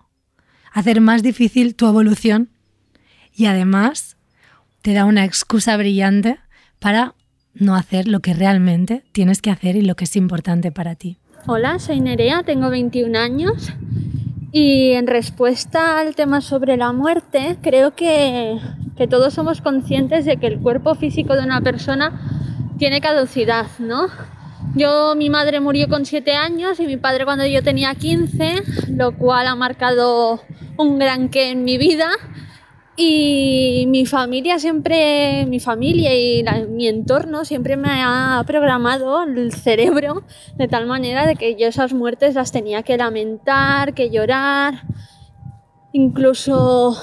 [0.72, 2.50] hacer más difícil tu evolución
[3.32, 4.18] y además
[4.82, 6.40] te da una excusa brillante
[6.80, 7.14] para
[7.60, 11.18] no hacer lo que realmente tienes que hacer y lo que es importante para ti.
[11.46, 13.72] Hola, soy Nerea, tengo 21 años
[14.52, 18.60] y en respuesta al tema sobre la muerte, creo que,
[18.96, 22.20] que, todos somos conscientes de que el cuerpo físico de una persona
[22.78, 24.08] tiene caducidad, ¿no?
[24.76, 29.16] Yo, mi madre murió con 7 años y mi padre cuando yo tenía 15, lo
[29.16, 30.42] cual ha marcado
[30.78, 32.10] un gran que en mi vida.
[33.00, 39.54] Y mi familia siempre, mi familia y la, mi entorno siempre me ha programado el
[39.54, 40.24] cerebro
[40.56, 44.82] de tal manera de que yo esas muertes las tenía que lamentar, que llorar,
[45.92, 46.98] incluso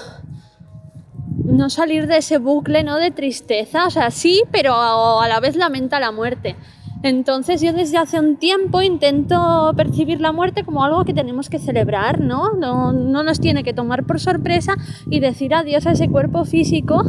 [1.45, 2.97] no salir de ese bucle ¿no?
[2.97, 6.57] de tristeza, o sea, sí, pero a la vez lamenta la muerte.
[7.05, 11.59] Entonces yo desde hace un tiempo intento percibir la muerte como algo que tenemos que
[11.59, 12.55] celebrar, ¿no?
[12.55, 14.77] No, no nos tiene que tomar por sorpresa
[15.11, 17.05] y decir adiós a ese cuerpo físico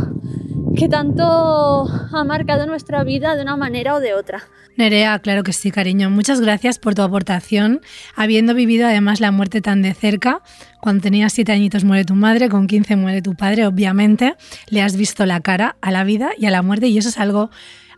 [0.75, 4.43] que tanto ha marcado nuestra vida de una manera o de otra.
[4.75, 6.09] Nerea, claro que sí, cariño.
[6.09, 7.79] Muchas gracias por tu aportación.
[8.17, 10.41] Habiendo vivido además la muerte tan de cerca,
[10.81, 14.35] cuando tenías siete añitos muere tu madre, con 15 muere tu padre, obviamente
[14.67, 17.17] le has visto la cara a la vida y a la muerte y eso es
[17.17, 17.49] algo,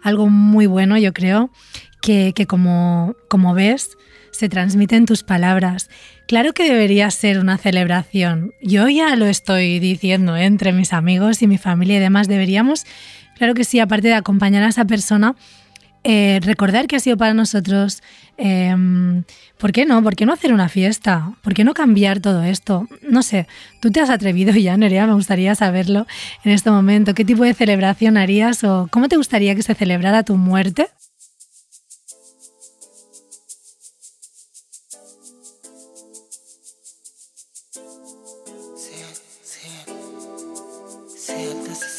[0.04, 1.50] algo muy bueno, yo creo
[2.02, 3.98] que, que como, como ves,
[4.32, 5.90] se transmiten tus palabras.
[6.28, 8.52] Claro que debería ser una celebración.
[8.62, 10.46] Yo ya lo estoy diciendo ¿eh?
[10.46, 12.28] entre mis amigos y mi familia y demás.
[12.28, 12.86] Deberíamos,
[13.38, 15.36] claro que sí, aparte de acompañar a esa persona,
[16.04, 18.04] eh, recordar que ha sido para nosotros.
[18.38, 18.76] Eh,
[19.58, 20.04] ¿Por qué no?
[20.04, 21.34] ¿Por qué no hacer una fiesta?
[21.42, 22.88] ¿Por qué no cambiar todo esto?
[23.02, 23.48] No sé,
[23.82, 26.06] tú te has atrevido ya, Nerea, me gustaría saberlo
[26.44, 27.16] en este momento.
[27.16, 30.90] ¿Qué tipo de celebración harías o cómo te gustaría que se celebrara tu muerte?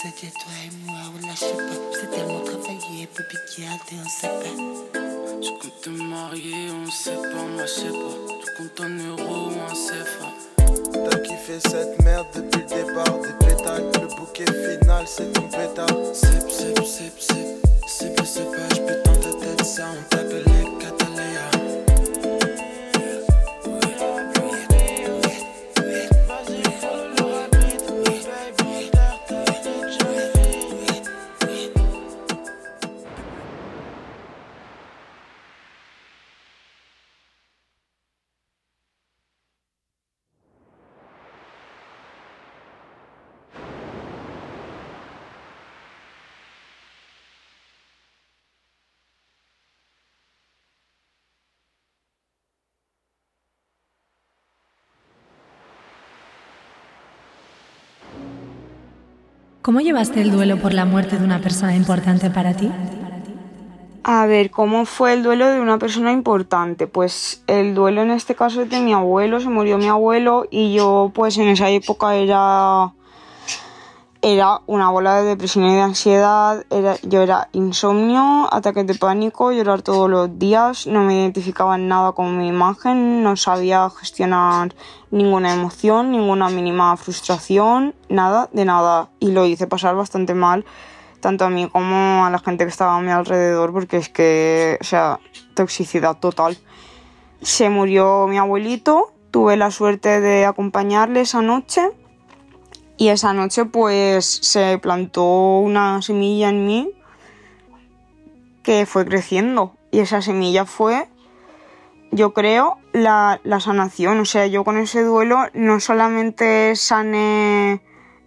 [0.00, 1.74] C'était toi et moi, on lâche pas.
[1.92, 5.00] C'est tellement travaillé, baby girl, t'es on sait pas.
[5.42, 8.14] Je compte te marier, on sait pas, moi je sais pas.
[8.28, 11.10] Tu comptes en euros ou en CFA.
[11.10, 13.18] T'as kiffé cette merde depuis le départ.
[13.22, 15.88] Des pétales, le bouquet final, c'est ton pétard.
[16.14, 17.36] Sip, sip, sip, sip.
[17.88, 20.77] Sip, sip, je peux dans ta tête, ça, on t'appelle les
[59.68, 62.70] ¿Cómo llevaste el duelo por la muerte de una persona importante para ti?
[64.02, 66.86] A ver, ¿cómo fue el duelo de una persona importante?
[66.86, 70.72] Pues el duelo en este caso es de mi abuelo, se murió mi abuelo y
[70.72, 72.94] yo pues en esa época era
[74.32, 79.52] era una bola de depresión y de ansiedad, era, yo era insomnio, ataques de pánico,
[79.52, 84.74] llorar todos los días, no me identificaba en nada con mi imagen, no sabía gestionar
[85.10, 89.08] ninguna emoción, ninguna mínima frustración, nada, de nada.
[89.18, 90.66] Y lo hice pasar bastante mal,
[91.20, 94.76] tanto a mí como a la gente que estaba a mi alrededor, porque es que,
[94.78, 95.20] o sea,
[95.54, 96.58] toxicidad total.
[97.40, 101.92] Se murió mi abuelito, tuve la suerte de acompañarle esa noche
[102.98, 106.90] y esa noche pues se plantó una semilla en mí
[108.64, 109.76] que fue creciendo.
[109.92, 111.08] Y esa semilla fue,
[112.10, 114.18] yo creo, la, sanación.
[114.18, 117.80] O sea, yo con ese duelo no solamente sané,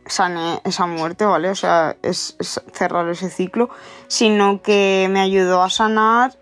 [0.05, 1.49] sané esa muerte, ¿vale?
[1.49, 2.37] O sea, es,
[2.73, 3.69] cerrar ese ciclo,
[4.07, 6.37] sino que me ayudó a sanar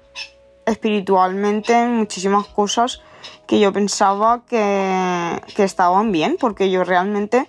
[0.68, 3.02] espiritualmente muchísimas cosas
[3.48, 7.48] que yo pensaba que estaban bien, porque yo realmente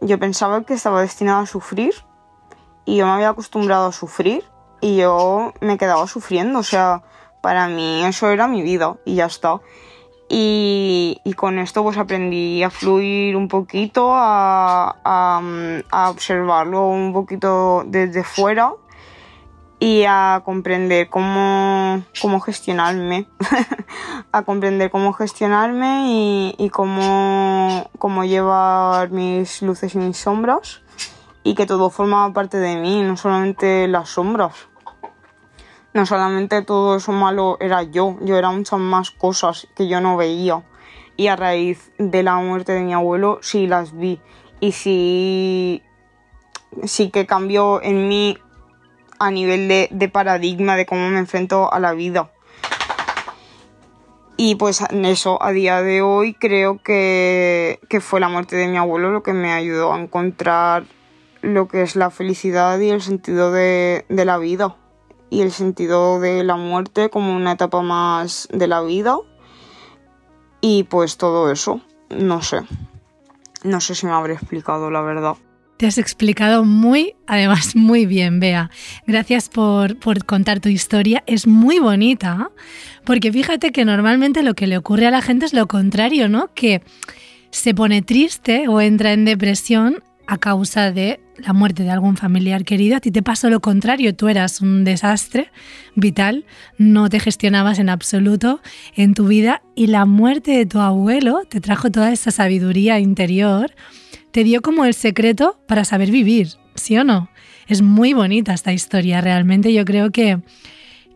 [0.00, 1.94] yo pensaba que estaba destinado a sufrir
[2.84, 4.44] y yo me había acostumbrado a sufrir
[4.80, 7.02] y yo me quedaba sufriendo, o sea,
[7.40, 9.60] para mí eso era mi vida y ya está.
[10.28, 15.40] Y, y con esto pues aprendí a fluir un poquito, a, a,
[15.90, 18.72] a observarlo un poquito desde fuera
[19.78, 23.28] y a comprender cómo, cómo gestionarme,
[24.32, 30.82] a comprender cómo gestionarme y, cómo, cómo llevar mis luces y mis sombras
[31.42, 34.68] y que todo formaba parte de mí, no solamente las sombras.
[35.92, 40.16] No solamente todo eso malo era yo, yo era muchas más cosas que yo no
[40.16, 40.62] veía.
[41.16, 44.20] Y a raíz de la muerte de mi abuelo sí las vi.
[44.60, 45.82] Y sí,
[46.84, 48.38] sí que cambió en mí
[49.18, 52.30] a nivel de, paradigma de cómo me enfrento a la vida.
[54.36, 58.68] Y pues en eso, a día de hoy, creo que, que, fue la muerte de
[58.68, 60.84] mi abuelo lo que me ayudó a encontrar
[61.40, 64.76] lo que es la felicidad y el sentido de, de la vida.
[65.30, 69.16] Y el sentido de la muerte como una etapa más de la vida.
[70.60, 72.60] Y pues todo eso, no sé.
[73.64, 75.36] No sé si me habré explicado la verdad.
[75.76, 78.70] Te has explicado muy, además muy bien, Bea.
[79.06, 81.22] Gracias por, por, contar tu historia.
[81.26, 82.50] Es muy bonita,
[83.04, 86.50] porque fíjate que normalmente lo que le ocurre a la gente es lo contrario, ¿no?
[86.54, 86.82] Que
[87.50, 92.64] se pone triste o entra en depresión a causa de la muerte de algún familiar
[92.64, 92.96] querido.
[92.96, 95.50] A ti te pasó lo contrario, tú eras un desastre
[95.94, 96.44] vital,
[96.78, 98.60] no te gestionabas en absoluto
[98.94, 103.72] en tu vida y la muerte de tu abuelo te trajo toda esa sabiduría interior
[104.36, 107.30] te dio como el secreto para saber vivir, ¿sí o no?
[107.68, 110.40] Es muy bonita esta historia, realmente yo creo que,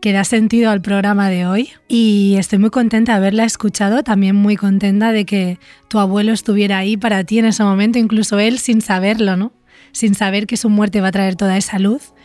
[0.01, 4.35] que da sentido al programa de hoy y estoy muy contenta de haberla escuchado, también
[4.35, 8.57] muy contenta de que tu abuelo estuviera ahí para ti en ese momento, incluso él
[8.57, 9.53] sin saberlo, ¿no?
[9.91, 12.15] Sin saber que su muerte va a traer toda esa luz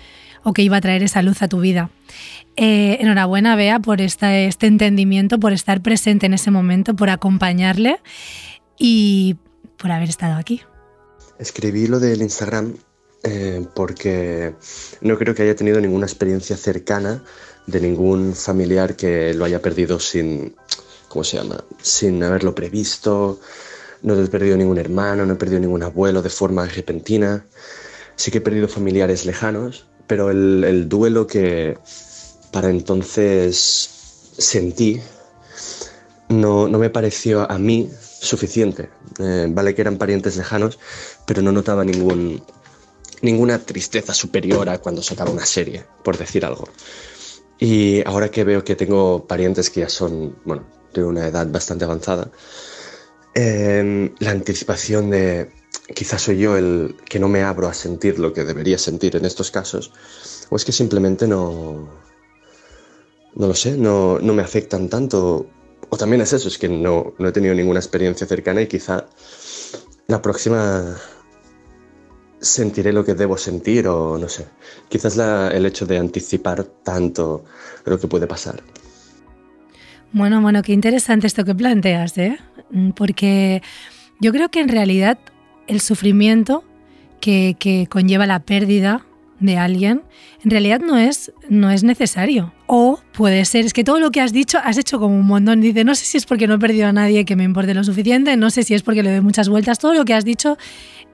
[0.44, 1.90] o que iba a traer esa luz a tu vida.
[2.56, 8.00] Eh, enhorabuena, Bea, por este entendimiento, por estar presente en ese momento, por acompañarle
[8.78, 9.36] y
[9.76, 10.62] por haber estado aquí.
[11.38, 12.74] Escribí lo del Instagram
[13.22, 14.54] eh, porque
[15.00, 17.24] no creo que haya tenido ninguna experiencia cercana
[17.66, 20.54] de ningún familiar que lo haya perdido sin,
[21.08, 21.64] ¿cómo se llama?
[21.82, 23.40] Sin haberlo previsto.
[24.02, 27.46] No he perdido ningún hermano, no he perdido ningún abuelo de forma repentina.
[28.14, 31.76] Sí que he perdido familiares lejanos, pero el, el duelo que
[32.52, 33.90] para entonces
[34.38, 35.00] sentí
[36.28, 37.90] no, no me pareció a mí
[38.20, 38.90] suficiente.
[39.18, 40.78] Eh, vale que eran parientes lejanos,
[41.26, 46.68] pero no notaba ninguna tristeza superior a cuando sacaba una serie, por decir algo.
[47.58, 51.84] Y ahora que veo que tengo parientes que ya son, bueno, de una edad bastante
[51.84, 52.30] avanzada,
[53.34, 55.50] eh, la anticipación de
[55.94, 59.24] quizás soy yo el que no me abro a sentir lo que debería sentir en
[59.24, 59.92] estos casos,
[60.48, 61.88] o es que simplemente no,
[63.34, 65.46] no lo sé, no, no me afectan tanto
[65.88, 69.06] o también es eso, es que no, no he tenido ninguna experiencia cercana y quizá
[70.06, 70.96] la próxima
[72.40, 74.46] sentiré lo que debo sentir o no sé.
[74.88, 77.44] Quizás el hecho de anticipar tanto
[77.84, 78.62] lo que puede pasar.
[80.12, 82.38] Bueno, bueno, qué interesante esto que planteas, ¿eh?
[82.94, 83.62] Porque
[84.20, 85.18] yo creo que en realidad
[85.66, 86.64] el sufrimiento
[87.20, 89.04] que, que conlleva la pérdida
[89.40, 90.02] de alguien,
[90.42, 92.52] en realidad no es, no es necesario.
[92.66, 95.60] O puede ser, es que todo lo que has dicho, has hecho como un montón.
[95.60, 97.84] Dice, no sé si es porque no he perdido a nadie que me importe lo
[97.84, 99.78] suficiente, no sé si es porque le doy muchas vueltas.
[99.78, 100.56] Todo lo que has dicho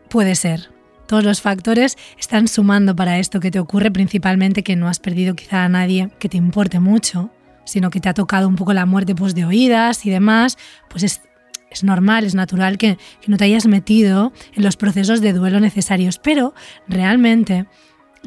[0.08, 0.70] puede ser,
[1.06, 5.34] todos los factores están sumando para esto que te ocurre, principalmente que no has perdido
[5.34, 7.30] quizá a nadie que te importe mucho,
[7.64, 10.58] sino que te ha tocado un poco la muerte pues, de oídas y demás,
[10.88, 11.22] pues es,
[11.70, 15.60] es normal, es natural que, que no te hayas metido en los procesos de duelo
[15.60, 16.18] necesarios.
[16.18, 16.54] Pero
[16.88, 17.66] realmente,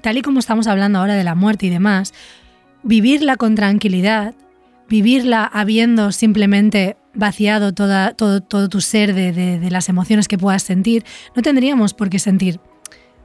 [0.01, 2.13] tal y como estamos hablando ahora de la muerte y demás,
[2.83, 4.35] vivirla con tranquilidad,
[4.89, 10.63] vivirla habiendo simplemente vaciado toda, todo, todo tu ser de, de, las emociones que puedas
[10.63, 11.03] sentir,
[11.35, 12.59] no tendríamos por qué sentir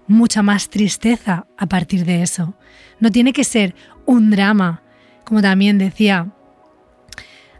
[0.07, 2.55] mucha más tristeza a partir de eso.
[3.01, 3.75] No tiene que ser
[4.07, 4.83] un drama,
[5.25, 6.29] como también decía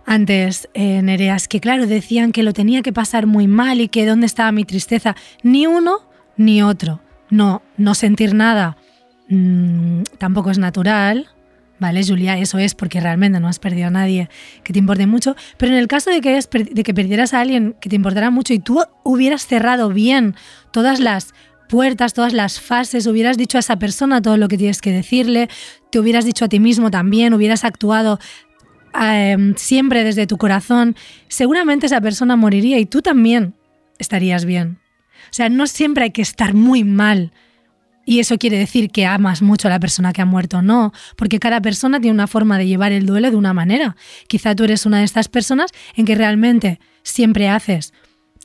[0.07, 4.07] antes eh, Nereas, que claro, decían que lo tenía que pasar muy mal y que
[4.07, 5.15] dónde estaba mi tristeza.
[5.43, 7.01] Ni uno ni otro.
[7.31, 8.77] No, no sentir nada
[9.31, 11.29] mmm, tampoco es natural,
[11.79, 12.39] ¿vale, Julia?
[12.39, 14.29] Eso es porque realmente no has perdido a nadie
[14.63, 15.35] que te importe mucho.
[15.57, 18.53] Pero en el caso de que, de que perdieras a alguien que te importara mucho
[18.53, 20.35] y tú hubieras cerrado bien
[20.73, 21.33] todas las
[21.69, 25.49] puertas, todas las fases, hubieras dicho a esa persona todo lo que tienes que decirle,
[25.91, 28.19] te hubieras dicho a ti mismo también, hubieras actuado
[29.01, 30.97] eh, siempre desde tu corazón,
[31.29, 33.55] seguramente esa persona moriría y tú también
[33.99, 34.79] estarías bien.
[35.31, 37.33] O sea, no siempre hay que estar muy mal.
[38.05, 41.39] Y eso quiere decir que amas mucho a la persona que ha muerto, no, porque
[41.39, 43.97] cada persona tiene una forma de llevar el duelo de una manera.
[44.27, 47.93] Quizá tú eres una de estas personas en que realmente siempre haces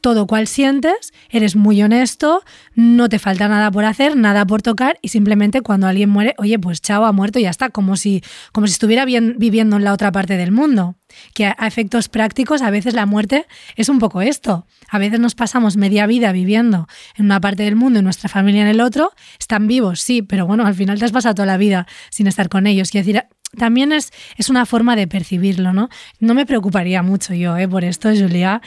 [0.05, 2.43] todo cual sientes, eres muy honesto,
[2.75, 6.59] no te falta nada por hacer, nada por tocar y simplemente cuando alguien muere, oye,
[6.59, 9.83] pues chao, ha muerto y ya está, como si, como si estuviera bien, viviendo en
[9.83, 10.93] la otra parte del mundo.
[11.33, 13.47] Que a, efectos prácticos a veces la muerte
[13.77, 14.67] es un poco esto.
[14.89, 18.61] A veces nos pasamos media vida viviendo en una parte del mundo y nuestra familia
[18.61, 19.11] en el otro.
[19.39, 22.47] Están vivos, sí, pero bueno, al final te has pasado toda la vida sin estar
[22.47, 22.91] con ellos.
[22.91, 23.23] Quiero decir,
[23.57, 25.89] también es, es una forma de percibirlo, ¿no?
[26.19, 27.67] No me preocuparía mucho yo ¿eh?
[27.67, 28.61] por esto, Julia.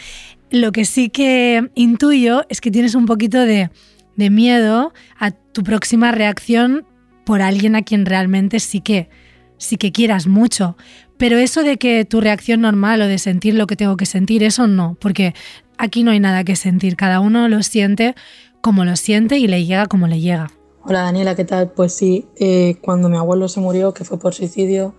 [0.51, 3.71] Lo que sí que intuyo es que tienes un poquito de,
[4.17, 6.87] de miedo a tu próxima reacción
[7.27, 9.11] por alguien a quien realmente sí que,
[9.59, 10.77] sí que quieras mucho.
[11.19, 14.43] Pero eso de que tu reacción normal o de sentir lo que tengo que sentir,
[14.43, 15.35] eso no, porque
[15.77, 16.97] aquí no hay nada que sentir.
[16.97, 18.15] Cada uno lo siente
[18.63, 20.51] como lo siente y le llega como le llega.
[20.85, 21.71] Hola Daniela, ¿qué tal?
[21.73, 24.95] Pues sí, eh, cuando mi abuelo se murió, que fue por suicidio,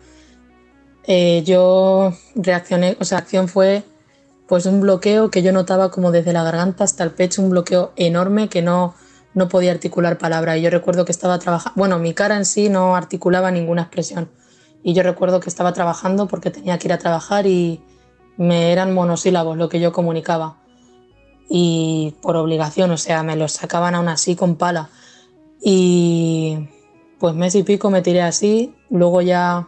[1.08, 3.84] eh, yo reaccioné, o sea, acción fue
[4.50, 7.94] pues un bloqueo que yo notaba como desde la garganta hasta el pecho, un bloqueo
[7.96, 8.96] enorme que no,
[9.36, 10.58] no podía articular palabra.
[10.58, 14.32] Y yo recuerdo que estaba trabajando, bueno, mi cara en sí no articulaba ninguna expresión.
[14.82, 17.84] Y yo recuerdo que estaba trabajando porque tenía que ir a trabajar y
[18.38, 20.58] me eran monosílabos lo que yo comunicaba.
[21.48, 24.90] Y por obligación, o sea, me los sacaban aún así con pala.
[25.62, 26.70] Y
[27.20, 29.68] pues mes y pico me tiré así, luego ya,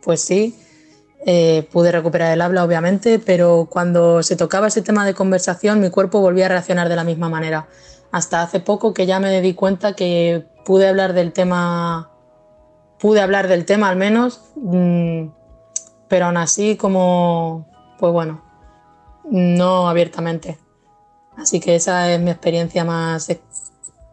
[0.00, 0.54] pues sí,
[1.24, 5.90] eh, pude recuperar el habla, obviamente, pero cuando se tocaba ese tema de conversación, mi
[5.90, 7.68] cuerpo volvía a reaccionar de la misma manera.
[8.10, 12.10] Hasta hace poco que ya me di cuenta que pude hablar del tema,
[12.98, 15.28] pude hablar del tema al menos, mmm,
[16.08, 17.68] pero aún así como,
[17.98, 18.42] pues bueno,
[19.30, 20.58] no abiertamente.
[21.36, 23.28] Así que esa es mi experiencia más,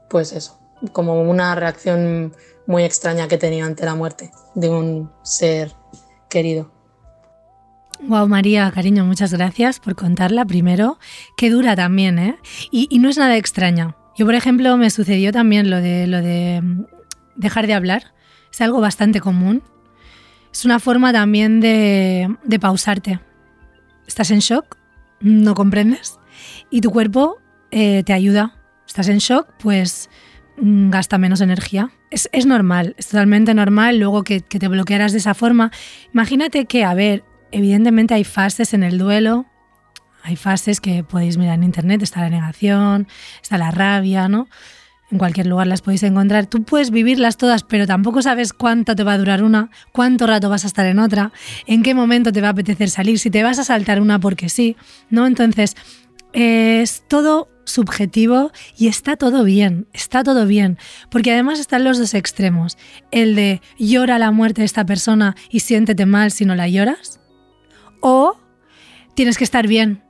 [0.10, 0.60] pues eso,
[0.94, 2.34] como una reacción
[2.68, 5.74] muy extraña que tenido ante la muerte de un ser
[6.30, 6.79] querido.
[8.02, 11.00] Wow, María, cariño, muchas gracias por contarla primero.
[11.36, 12.38] Qué dura también, ¿eh?
[12.72, 13.96] Y, no es nada extraña.
[14.18, 16.64] Yo, por ejemplo, me sucedió también lo de, lo de
[17.36, 18.14] dejar de hablar.
[18.52, 19.64] Es algo bastante común.
[20.54, 23.20] Es una forma también de, de pausarte.
[24.08, 24.78] Estás en shock,
[25.20, 26.20] no comprendes,
[26.72, 27.38] y tu cuerpo
[27.70, 28.56] eh, te ayuda.
[28.88, 30.10] Estás en shock, pues
[30.58, 31.92] mm, gasta menos energía.
[32.12, 35.72] Es, es, normal, es totalmente normal luego que, que, te bloquearas de esa forma.
[36.14, 39.46] Imagínate que, a ver, evidentemente hay fases en el duelo,
[40.24, 43.08] hay fases que podéis mirar en internet, está la negación,
[43.42, 44.48] está la rabia, ¿no?
[45.12, 46.46] En cualquier lugar las podéis encontrar.
[46.46, 50.50] Tú puedes vivirlas todas, pero tampoco sabes cuánto te va a durar una, cuánto rato
[50.50, 51.32] vas a estar en otra,
[51.66, 54.50] en qué momento te va a apetecer salir, si te vas a saltar una porque
[54.50, 54.76] sí,
[55.10, 55.26] ¿no?
[55.26, 55.76] Entonces,
[56.34, 60.78] es todo subjetivo y está todo bien, está todo bien,
[61.10, 62.78] porque además están los dos extremos,
[63.12, 67.19] el de llora la muerte de esta persona y siéntete mal si no la lloras,
[68.02, 68.38] o
[69.16, 70.02] tienes que estar bien,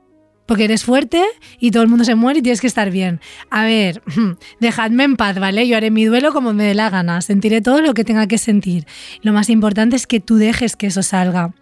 [0.46, 1.24] porque eres fuerte
[1.58, 3.20] y todo el mundo se muere y tienes que estar bien.
[3.50, 4.02] A ver,
[4.60, 5.68] dejadme en paz, ¿vale?
[5.68, 8.38] Yo haré mi duelo como me dé la gana, sentiré todo lo que tenga que
[8.38, 8.86] sentir.
[9.22, 11.54] Lo más importante es que tú dejes que eso salga.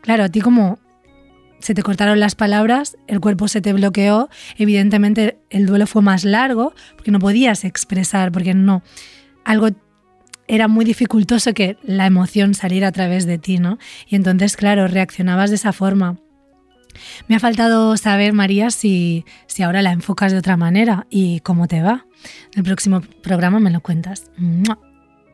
[0.00, 0.78] Claro, a ti como
[1.58, 6.24] se te cortaron las palabras, el cuerpo se te bloqueó, evidentemente el duelo fue más
[6.24, 8.82] largo porque no podías expresar, porque no,
[9.44, 9.70] algo
[10.48, 13.78] era muy dificultoso que la emoción saliera a través de ti, ¿no?
[14.06, 16.18] Y entonces, claro, reaccionabas de esa forma.
[17.28, 21.68] Me ha faltado saber, María, si, si ahora la enfocas de otra manera y cómo
[21.68, 22.06] te va.
[22.52, 24.30] En el próximo programa me lo cuentas.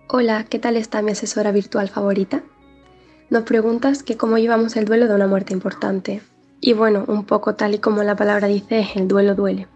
[0.09, 2.43] Hola, ¿qué tal está mi asesora virtual favorita?
[3.31, 6.21] Nos preguntas que cómo llevamos el duelo de una muerte importante.
[6.61, 9.69] Y bueno, un poco tal y como la palabra dice, el duelo duele.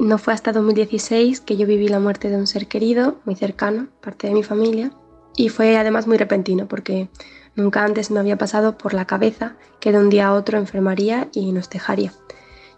[0.00, 3.88] No fue hasta 2016 que yo viví la muerte de un ser querido, muy cercano,
[4.00, 4.92] parte de mi familia,
[5.36, 7.10] y fue además muy repentino porque
[7.54, 11.28] nunca antes me había pasado por la cabeza que de un día a otro enfermaría
[11.34, 12.14] y nos dejaría.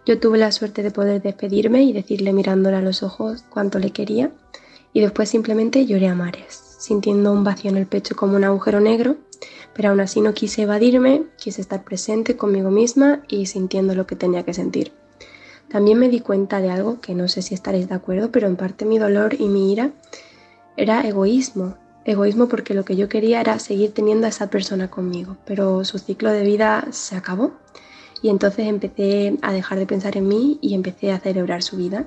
[0.05, 3.91] Yo tuve la suerte de poder despedirme y decirle mirándole a los ojos cuánto le
[3.91, 4.33] quería
[4.91, 8.81] y después simplemente lloré a mares, sintiendo un vacío en el pecho como un agujero
[8.81, 9.15] negro,
[9.73, 14.17] pero aún así no quise evadirme, quise estar presente conmigo misma y sintiendo lo que
[14.17, 14.91] tenía que sentir.
[15.73, 18.57] También me di cuenta de algo que no sé si estaréis de acuerdo, pero en
[18.57, 19.89] parte mi dolor y mi ira
[20.77, 21.77] era egoísmo.
[22.05, 25.97] Egoísmo porque lo que yo quería era seguir teniendo a esa persona conmigo, pero su
[25.97, 27.53] ciclo de vida se acabó
[28.21, 32.05] y entonces empecé a dejar de pensar en mí y empecé a celebrar su vida.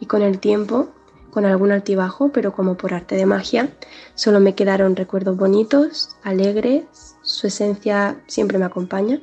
[0.00, 0.88] Y con el tiempo
[1.30, 3.72] con algún altibajo, pero como por arte de magia,
[4.16, 6.82] solo me quedaron recuerdos bonitos, alegres,
[7.22, 9.20] su esencia siempre me acompaña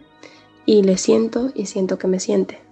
[0.65, 2.70] y le siento y siento que me siente.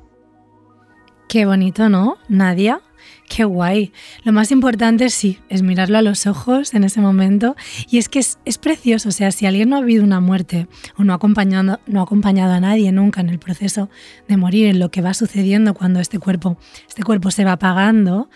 [1.30, 2.18] Qué bonito, ¿no?
[2.28, 2.82] Nadia.
[3.30, 3.94] Qué guay.
[4.24, 7.56] Lo más importante sí, es mirarlo a los ojos en ese momento.
[7.88, 9.10] Y es que es, precioso.
[9.10, 10.68] O sea, si alguien no ha habido una muerte
[10.98, 13.92] o no ha, acompañado, no ha acompañado a nadie nunca en el proceso
[14.28, 16.58] de morir, en lo que va sucediendo cuando este cuerpo,
[16.88, 18.32] este cuerpo se va apagando,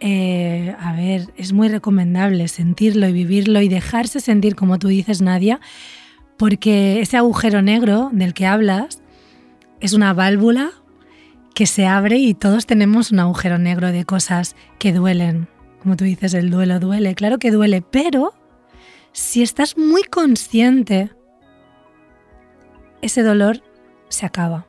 [0.00, 5.20] eh, a ver, es muy recomendable sentirlo y vivirlo y dejarse sentir, como tú dices,
[5.20, 5.60] Nadia,
[6.38, 9.02] porque ese agujero negro del que hablas
[9.80, 10.72] es una válvula
[11.54, 15.48] que se abre y todos tenemos un agujero negro de cosas que duelen.
[15.82, 18.34] Como tú dices, el duelo duele, claro que duele, pero
[19.12, 21.10] si estás muy consciente,
[23.02, 23.62] ese dolor
[24.08, 24.66] se acaba.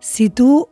[0.00, 0.68] Si tú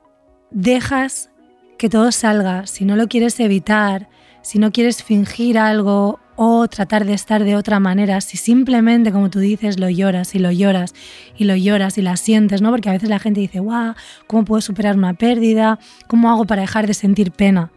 [0.50, 1.30] dejas
[1.78, 4.08] que todo salga, si no lo quieres evitar,
[4.42, 9.30] si no quieres fingir algo o tratar de estar de otra manera, si simplemente, como
[9.30, 10.94] tú dices, lo lloras y lo lloras
[11.36, 12.70] y lo lloras y la sientes, ¿no?
[12.70, 13.94] Porque a veces la gente dice, guau,
[14.26, 15.78] ¿cómo puedo superar una pérdida?
[16.06, 17.72] ¿Cómo hago para dejar de sentir pena?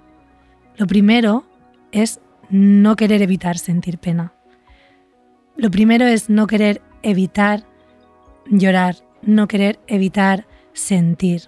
[0.75, 1.45] Lo primero
[1.91, 4.33] es no querer evitar sentir pena.
[5.55, 7.65] Lo primero es no querer evitar
[8.45, 11.43] llorar, no querer evitar sentir.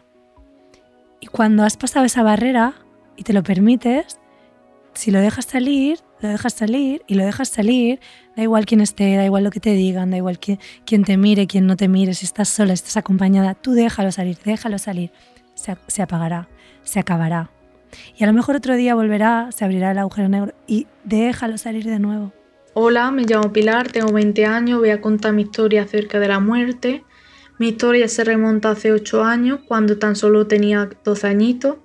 [1.20, 2.74] Y cuando has pasado esa barrera
[3.16, 4.20] y te lo permites,
[4.94, 8.00] si lo dejas salir, lo dejas salir y lo dejas salir,
[8.36, 11.18] da igual quién esté, da igual lo que te digan, da igual quién, quién te
[11.18, 14.78] mire, quién no te mire, si estás sola, si estás acompañada, tú déjalo salir, déjalo
[14.78, 15.12] salir,
[15.56, 16.48] se, se apagará,
[16.84, 17.50] se acabará.
[18.18, 21.86] Y a lo mejor otro día volverá, se abrirá el agujero negro y déjalo salir
[21.86, 22.32] de nuevo.
[22.74, 26.40] Hola, me llamo Pilar, tengo 20 años, voy a contar mi historia acerca de la
[26.40, 27.04] muerte.
[27.58, 31.76] Mi historia se remonta hace 8 años, cuando tan solo tenía 12 añitos.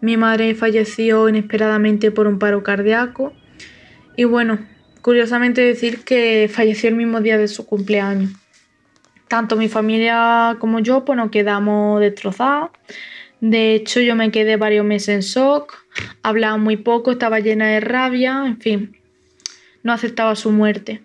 [0.00, 3.32] Mi madre falleció inesperadamente por un paro cardíaco.
[4.16, 4.58] Y bueno,
[5.02, 8.30] curiosamente decir que falleció el mismo día de su cumpleaños.
[9.28, 12.70] Tanto mi familia como yo pues nos quedamos destrozados.
[13.40, 15.74] De hecho, yo me quedé varios meses en shock,
[16.22, 18.96] hablaba muy poco, estaba llena de rabia, en fin,
[19.82, 21.02] no aceptaba su muerte.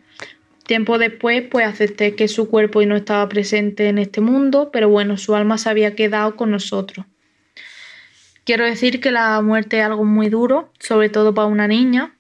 [0.66, 5.18] Tiempo después, pues acepté que su cuerpo no estaba presente en este mundo, pero bueno,
[5.18, 7.08] su alma se había quedado con nosotros.
[8.46, 12.14] Quiero decir que la muerte es algo muy duro, sobre todo para una niña.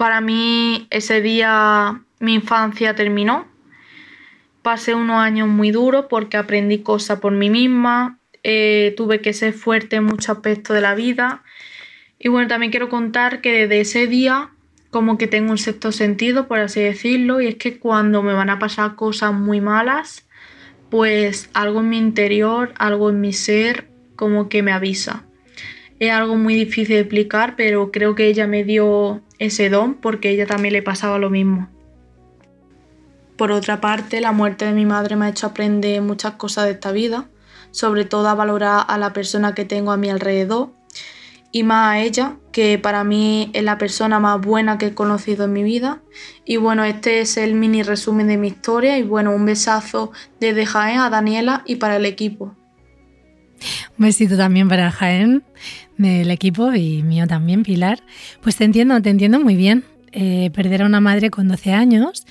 [0.00, 3.46] Para mí ese día mi infancia terminó.
[4.62, 9.52] Pasé unos años muy duros porque aprendí cosas por mí misma, eh, tuve que ser
[9.52, 11.42] fuerte en muchos aspectos de la vida.
[12.18, 14.48] Y bueno, también quiero contar que desde ese día
[14.88, 18.48] como que tengo un sexto sentido, por así decirlo, y es que cuando me van
[18.48, 20.26] a pasar cosas muy malas,
[20.88, 25.26] pues algo en mi interior, algo en mi ser, como que me avisa.
[26.00, 30.30] Es algo muy difícil de explicar, pero creo que ella me dio ese don porque
[30.30, 31.68] ella también le pasaba lo mismo.
[33.36, 36.72] Por otra parte, la muerte de mi madre me ha hecho aprender muchas cosas de
[36.72, 37.28] esta vida,
[37.70, 40.70] sobre todo a valorar a la persona que tengo a mi alrededor
[41.52, 45.44] y más a ella, que para mí es la persona más buena que he conocido
[45.44, 46.00] en mi vida.
[46.44, 50.64] Y bueno, este es el mini resumen de mi historia y bueno, un besazo desde
[50.64, 52.54] Jaén a Daniela y para el equipo.
[53.98, 55.42] Un besito también para Jaén,
[56.00, 58.02] del equipo y mío también, Pilar.
[58.40, 59.84] Pues te entiendo, te entiendo muy bien.
[60.12, 62.26] Eh, perder a una madre con 12 años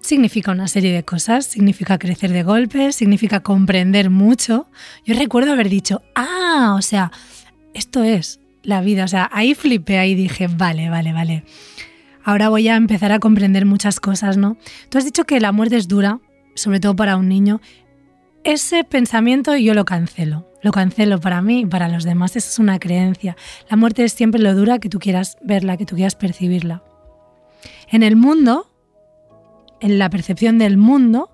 [0.00, 4.68] significa una serie de cosas, significa crecer de golpe, significa comprender mucho.
[5.04, 7.10] Yo recuerdo haber dicho, ah, o sea,
[7.74, 9.04] esto es, la vida.
[9.04, 11.44] O sea, ahí flipé, ahí dije, vale, vale, vale.
[12.24, 14.56] Ahora voy a empezar a comprender muchas cosas, ¿no?
[14.88, 16.20] Tú has dicho que la muerte es dura,
[16.54, 17.60] sobre todo para un niño.
[18.44, 20.45] ese pensamiento yo lo cancelo.
[20.62, 22.36] Lo cancelo para mí y para los demás.
[22.36, 23.36] Esa es una creencia.
[23.68, 26.82] La muerte es siempre lo dura que tú quieras verla, que tú quieras percibirla.
[27.88, 28.70] En el mundo,
[29.80, 31.30] en la percepción del mundo,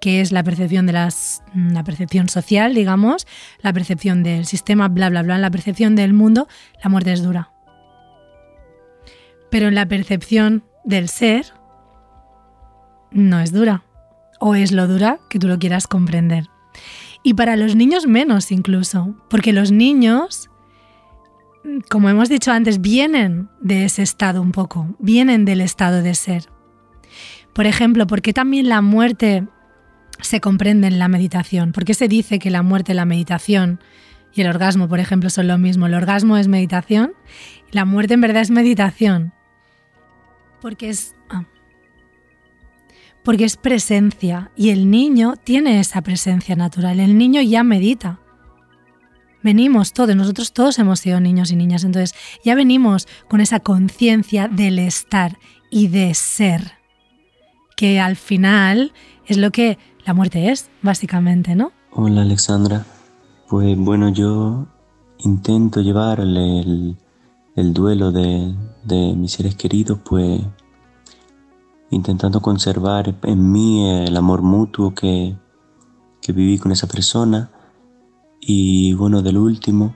[0.00, 3.26] que es la percepción de las, la percepción social, digamos,
[3.60, 6.48] la percepción del sistema, bla, bla, bla, en la percepción del mundo,
[6.82, 7.50] la muerte es dura.
[9.50, 11.52] Pero en la percepción del ser,
[13.10, 13.82] no es dura.
[14.38, 16.46] O es lo dura que tú lo quieras comprender.
[17.22, 20.50] Y para los niños menos incluso, porque los niños,
[21.90, 26.48] como hemos dicho antes, vienen de ese estado un poco, vienen del estado de ser.
[27.52, 29.46] Por ejemplo, ¿por qué también la muerte
[30.20, 31.72] se comprende en la meditación?
[31.72, 33.80] ¿Por qué se dice que la muerte, la meditación
[34.32, 35.86] y el orgasmo, por ejemplo, son lo mismo?
[35.86, 37.12] El orgasmo es meditación,
[37.70, 39.34] la muerte en verdad es meditación.
[40.62, 41.44] Porque es ah,
[43.24, 47.00] porque es presencia y el niño tiene esa presencia natural.
[47.00, 48.20] El niño ya medita.
[49.42, 52.14] Venimos todos, nosotros todos hemos sido niños y niñas, entonces
[52.44, 55.38] ya venimos con esa conciencia del estar
[55.70, 56.72] y de ser,
[57.74, 58.92] que al final
[59.26, 61.72] es lo que la muerte es, básicamente, ¿no?
[61.92, 62.84] Hola Alexandra,
[63.48, 64.66] pues bueno, yo
[65.20, 66.96] intento llevarle el,
[67.56, 70.42] el duelo de mis seres queridos, pues
[71.90, 75.36] intentando conservar en mí el amor mutuo que,
[76.22, 77.50] que viví con esa persona.
[78.40, 79.94] Y bueno, del último,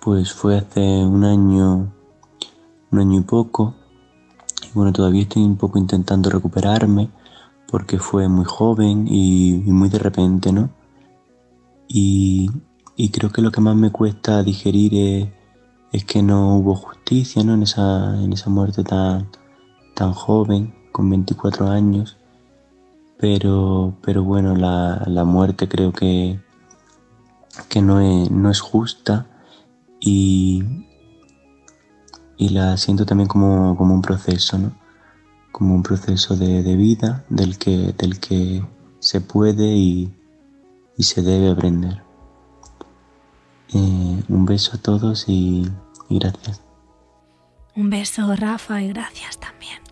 [0.00, 1.92] pues fue hace un año,
[2.90, 3.74] un año y poco.
[4.62, 7.10] Y bueno, todavía estoy un poco intentando recuperarme
[7.66, 10.70] porque fue muy joven y, muy de repente, ¿no?
[11.88, 12.50] Y,
[12.96, 15.28] y, creo que lo que más me cuesta digerir es,
[15.92, 17.54] es que no hubo justicia, ¿no?
[17.54, 19.28] En esa, en esa muerte tan,
[19.94, 22.18] tan joven, con 24 años,
[23.18, 26.40] pero, pero bueno, la, la muerte creo que,
[27.68, 29.26] que no, es, no es justa
[30.00, 30.62] y,
[32.36, 34.72] y la siento también como, como un proceso, ¿no?
[35.52, 38.64] como un proceso de, de, vida del que, del que
[38.98, 40.12] se puede y,
[40.96, 42.02] y se debe aprender.
[43.72, 45.70] Eh, un beso a todos y,
[46.08, 46.60] y gracias.
[47.76, 49.83] Un beso, Rafa, y gracias también.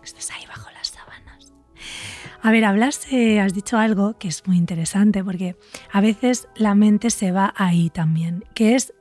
[2.45, 5.55] A ver, hablas, eh, has dicho algo que es muy interesante porque
[5.93, 8.93] a veces la mente se va ahí también, que es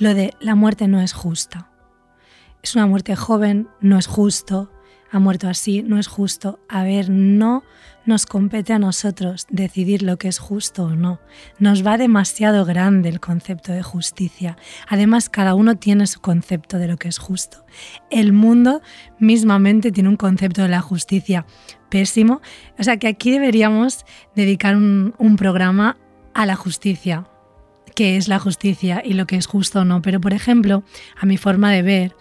[0.00, 1.70] lo de la muerte no es justa.
[2.64, 4.72] Es una muerte joven, no es justo,
[5.10, 6.60] ha muerto así, no es justo.
[6.68, 7.64] A ver, no
[8.06, 11.20] nos compete a nosotros decidir lo que es justo o no.
[11.58, 14.56] Nos va demasiado grande el concepto de justicia.
[14.88, 17.64] Además, cada uno tiene su concepto de lo que es justo.
[18.10, 18.82] El mundo
[19.18, 21.46] mismamente tiene un concepto de la justicia
[21.90, 22.40] pésimo.
[22.78, 24.04] O sea que aquí deberíamos
[24.34, 25.96] dedicar un, programa
[26.34, 27.26] a la justicia,
[27.94, 30.00] qué es la justicia y lo que es justo o no.
[30.00, 30.84] Pero, por ejemplo,
[31.20, 32.16] a mi forma de ver,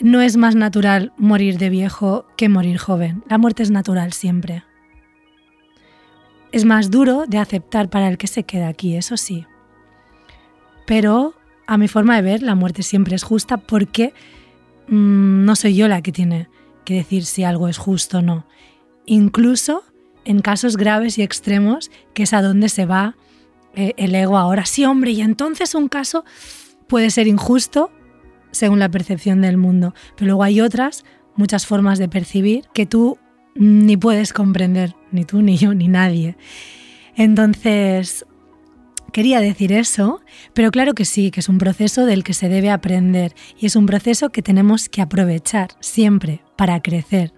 [0.00, 3.22] no es más natural morir de viejo que morir joven.
[3.28, 4.64] La muerte es natural siempre.
[6.50, 9.46] Es más duro de aceptar para el que se queda aquí, eso sí.
[10.86, 11.34] Pero
[11.66, 14.12] a mi forma de ver, la muerte siempre es justa porque
[14.88, 16.48] mmm, no soy yo la que tiene
[16.84, 18.46] que decir si algo es justo o no.
[19.06, 19.84] Incluso
[20.24, 23.16] en casos graves y extremos, que es a donde se va
[23.74, 24.66] eh, el ego ahora.
[24.66, 26.24] Sí, hombre, y entonces un caso
[26.86, 27.90] puede ser injusto
[28.52, 29.94] según la percepción del mundo.
[30.16, 33.18] Pero luego hay otras, muchas formas de percibir que tú
[33.54, 36.36] ni puedes comprender, ni tú, ni yo, ni nadie.
[37.16, 38.24] Entonces,
[39.12, 40.20] quería decir eso,
[40.54, 43.76] pero claro que sí, que es un proceso del que se debe aprender y es
[43.76, 47.32] un proceso que tenemos que aprovechar siempre para crecer.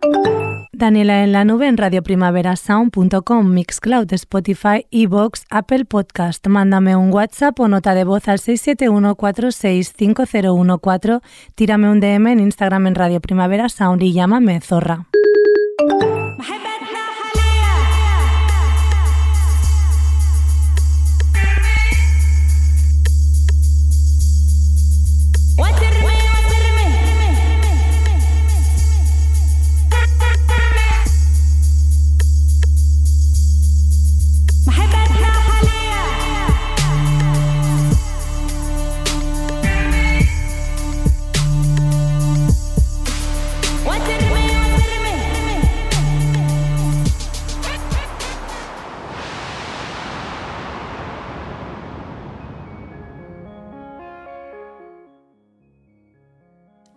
[0.73, 6.45] Daniela en la nube en radioprimaverasound.com, Mixcloud, Spotify, Evox, Apple Podcast.
[6.47, 11.21] Mándame un WhatsApp o nota de voz al 671465014.
[11.55, 15.07] Tírame un DM en Instagram en Radio Primavera Sound y llámame Zorra.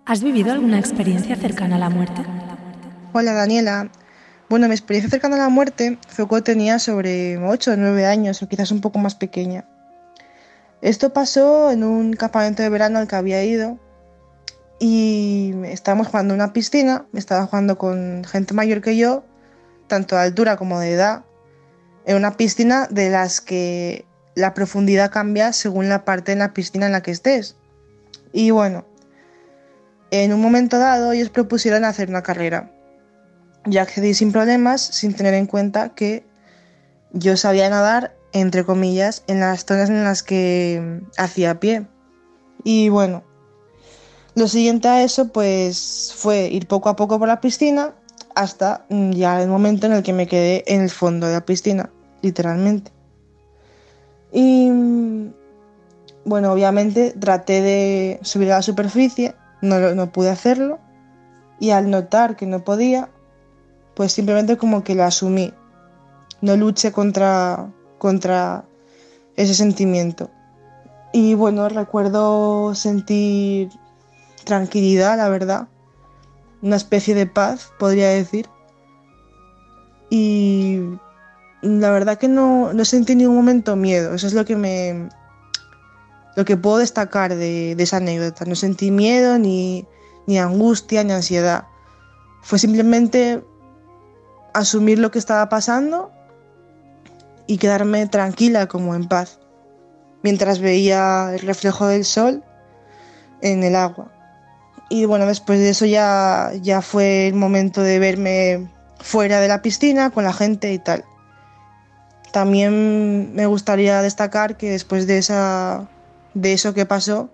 [0.08, 2.24] ¿Has vivido alguna experiencia cercana a la muerte?
[3.12, 3.92] Hola Daniela,
[4.48, 8.42] Bueno, mi experiencia cercana a la muerte fue cuando tenía sobre 8 o 9 años,
[8.42, 9.66] o quizás un poco más pequeña.
[10.82, 13.80] Esto pasó en un campamento de verano al que había ido
[14.80, 19.26] y estábamos jugando en una piscina, estaba jugando con gente mayor que yo,
[19.88, 21.26] tanto de altura como de edad,
[22.06, 24.06] en una piscina de las que
[24.36, 27.58] la profundidad cambia según la parte de la piscina en la que estés.
[28.32, 28.86] Y bueno,
[30.12, 32.72] en un momento dado ellos propusieron hacer una carrera.
[33.66, 36.26] Yo accedí sin problemas, sin tener en cuenta que
[37.12, 41.88] yo sabía nadar, entre comillas, en las zonas en las que hacía pie.
[42.64, 43.24] Y bueno,
[44.36, 47.96] lo siguiente a eso pues fue ir poco a poco por la piscina
[48.36, 51.90] hasta ya el momento en el que me quedé en el fondo de la piscina,
[52.22, 52.92] literalmente.
[54.32, 54.70] Y
[56.24, 60.80] bueno, obviamente traté de subir a la superficie, no, no pude hacerlo
[61.60, 63.10] y al notar que no podía,
[63.96, 65.54] pues simplemente como que lo asumí.
[66.42, 68.66] No luché contra, contra
[69.36, 70.30] ese sentimiento.
[71.14, 73.70] Y bueno, recuerdo sentir
[74.44, 75.68] tranquilidad, la verdad.
[76.62, 78.48] Una especie de paz, podría decir.
[80.10, 80.80] Y
[81.62, 84.14] la verdad que no, no sentí en ningún momento miedo.
[84.14, 85.10] Eso es lo que me.
[86.38, 88.46] Lo que puedo destacar de, esa anécdota.
[88.46, 89.88] No sentí miedo, ni,
[90.28, 91.66] ni angustia, ni ansiedad.
[92.44, 93.44] Fue simplemente
[94.54, 96.12] asumir lo que estaba pasando
[97.48, 99.40] y quedarme tranquila, como en paz,
[100.22, 102.44] mientras veía el reflejo del sol
[103.42, 104.12] en el agua.
[104.90, 108.70] Y bueno, después de eso ya, ya fue el momento de verme
[109.00, 111.04] fuera de la piscina con la gente y tal.
[112.32, 115.90] También me gustaría destacar que después de, esa,
[116.34, 117.30] de eso que pasó,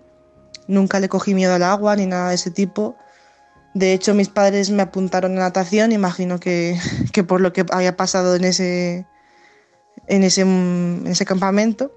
[0.66, 2.96] nunca le cogí miedo al agua ni nada de ese tipo.
[3.74, 6.78] De hecho, mis padres me apuntaron a natación, imagino que,
[7.12, 9.06] que por lo que había pasado en ese,
[10.06, 11.92] en ese, en ese campamento.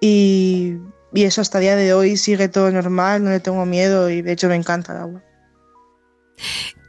[0.00, 0.78] Y,
[1.12, 4.22] y eso hasta el día de hoy sigue todo normal, no le tengo miedo y
[4.22, 5.22] de hecho me encanta el agua.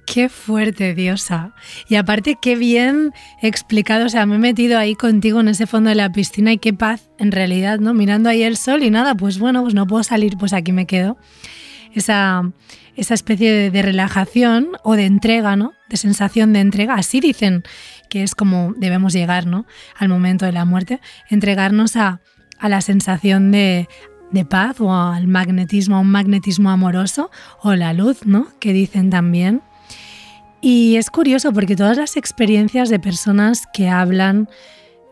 [0.05, 1.53] Qué fuerte, diosa.
[1.87, 4.05] Y aparte, qué bien explicado.
[4.05, 6.73] O sea, me he metido ahí contigo en ese fondo de la piscina y qué
[6.73, 7.93] paz, en realidad, ¿no?
[7.93, 10.85] Mirando ahí el sol y nada, pues bueno, pues no puedo salir, pues aquí me
[10.85, 11.17] quedo.
[11.93, 12.51] Esa,
[12.95, 15.73] esa especie de, relajación o de entrega, ¿no?
[15.89, 16.95] De sensación de entrega.
[16.95, 17.63] Así dicen
[18.09, 19.65] que es como debemos llegar, ¿no?
[19.97, 20.99] Al momento de la muerte.
[21.29, 22.21] Entregarnos a,
[22.59, 23.87] a la sensación de,
[24.31, 27.29] de paz o al magnetismo, a un magnetismo amoroso
[27.61, 28.47] o la luz, ¿no?
[28.59, 29.61] Que dicen también.
[30.61, 34.47] Y es curioso porque todas las experiencias de personas que hablan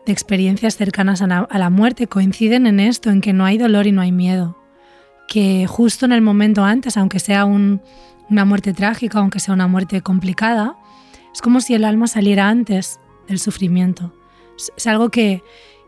[0.06, 3.92] de experiencias cercanas a la, muerte coinciden en esto, en que no hay dolor y
[3.92, 4.56] no hay miedo.
[5.28, 7.82] Que justo en el momento antes, aunque sea un,
[8.30, 10.76] una muerte trágica, aunque sea una muerte complicada,
[11.34, 14.14] es como si el alma saliera antes del sufrimiento.
[14.56, 15.42] Es, es algo que,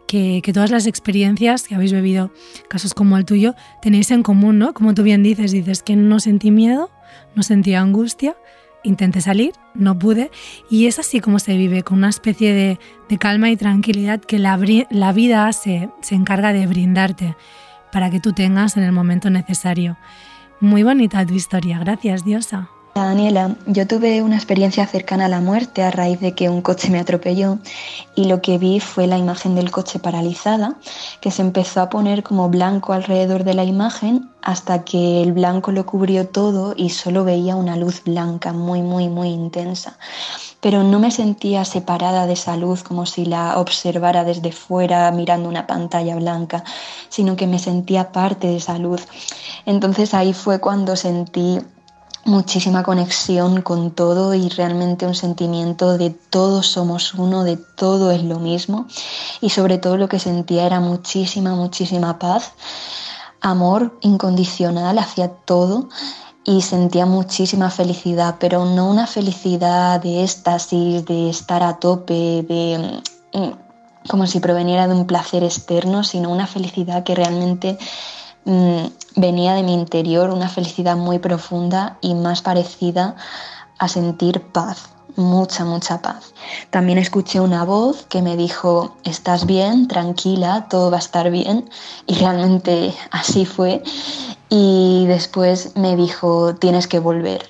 [0.09, 2.33] que, que, todas las experiencias que habéis vivido,
[2.69, 4.75] casos como el tuyo, tenéis en común, ¿no?
[4.75, 6.91] Como tú bien dices, dices que no sentí miedo,
[7.37, 8.37] no sentí angustia,
[8.85, 10.30] intenté salir, no pude,
[10.70, 12.78] y es así como se vive, con una especie de,
[13.09, 14.59] de calma y tranquilidad que la,
[14.91, 17.37] la vida se, se, encarga de brindarte
[17.93, 19.97] para que tú tengas en el momento necesario.
[20.61, 22.70] Muy bonita tu historia, gracias Diosa.
[22.95, 26.90] Daniela, yo tuve una experiencia cercana a la muerte a raíz de que un coche
[26.90, 27.59] me atropelló
[28.14, 30.76] y lo que vi fue la imagen del coche paralizada,
[31.22, 35.72] que se empezó a poner como blanco alrededor de la imagen hasta que el blanco
[35.72, 39.97] lo cubrió todo y solo veía una luz blanca muy, muy, muy intensa.
[40.61, 45.49] Pero no me sentía separada de esa luz como si la observara desde fuera mirando
[45.49, 46.62] una pantalla blanca,
[47.09, 49.07] sino que me sentía parte de esa luz.
[49.64, 51.59] Entonces ahí fue cuando sentí
[52.25, 58.23] muchísima conexión con todo y realmente un sentimiento de todos somos uno, de todo es
[58.23, 58.87] lo mismo.
[59.41, 62.53] Y sobre todo lo que sentía era muchísima, muchísima paz,
[63.41, 65.89] amor incondicional hacia todo
[66.45, 73.03] y sentía muchísima felicidad, pero no una felicidad de éxtasis, de estar a tope, de
[74.09, 77.79] como si proveniera de un placer externo, sino una felicidad que realmente
[78.45, 78.86] mmm,
[79.16, 83.16] venía de mi interior, una felicidad muy profunda y más parecida
[83.78, 86.32] a sentir paz, mucha, mucha paz.
[86.70, 91.68] También escuché una voz que me dijo, estás bien, tranquila, todo va a estar bien.
[92.07, 93.82] Y realmente así fue.
[94.49, 97.49] Y después me dijo, tienes que volver.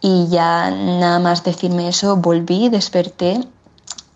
[0.00, 3.40] Y ya nada más decirme eso, volví, desperté.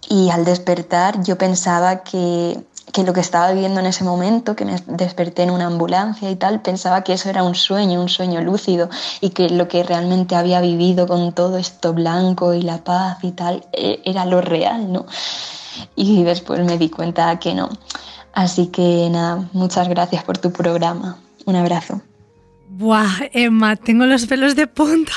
[0.09, 2.65] Y al despertar yo pensaba que
[2.97, 6.37] que lo que estaba viviendo en ese momento, que me desperté en una ambulancia y
[6.37, 8.89] tal, pensaba que eso era un sueño, un sueño lúcido
[9.21, 13.33] y que lo que realmente había vivido con todo esto blanco y la paz y
[13.33, 15.05] tal e, era lo real, ¿no?
[15.95, 17.69] Y después me di cuenta que no.
[18.33, 21.19] Así que nada, muchas gracias por tu programa.
[21.45, 22.01] Un abrazo.
[22.71, 25.13] Buah, Emma, tengo los pelos de punta.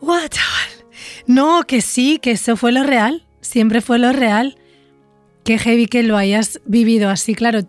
[0.00, 0.86] Buah, chaval.
[1.28, 3.24] No, que sí, que eso fue lo real.
[3.42, 4.58] Siempre fue lo real.
[5.46, 7.60] Qué heavy que lo hayas vivido así, claro.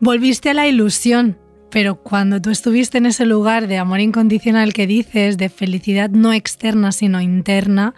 [0.00, 1.36] Volviste a la ilusión,
[1.70, 6.32] pero cuando tú estuviste en ese lugar de amor incondicional que dices, de felicidad no
[6.32, 7.94] externa sino interna,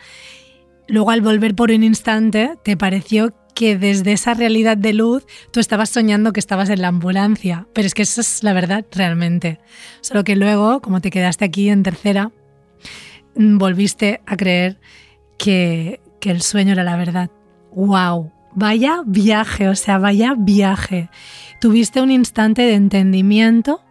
[0.88, 5.60] luego al volver por un instante te pareció que desde esa realidad de luz tú
[5.60, 7.68] estabas soñando que estabas en la ambulancia.
[7.72, 9.60] Pero es que esa es la verdad realmente.
[10.00, 12.32] Solo que luego, como te quedaste aquí en tercera,
[13.36, 14.80] volviste a creer
[15.38, 17.30] que, que el sueño era la verdad.
[17.70, 18.35] ¡Wow!
[18.56, 21.10] Vaya viaje, o sea, vaya viaje.
[21.60, 23.82] Tuviste un instante de entendimiento,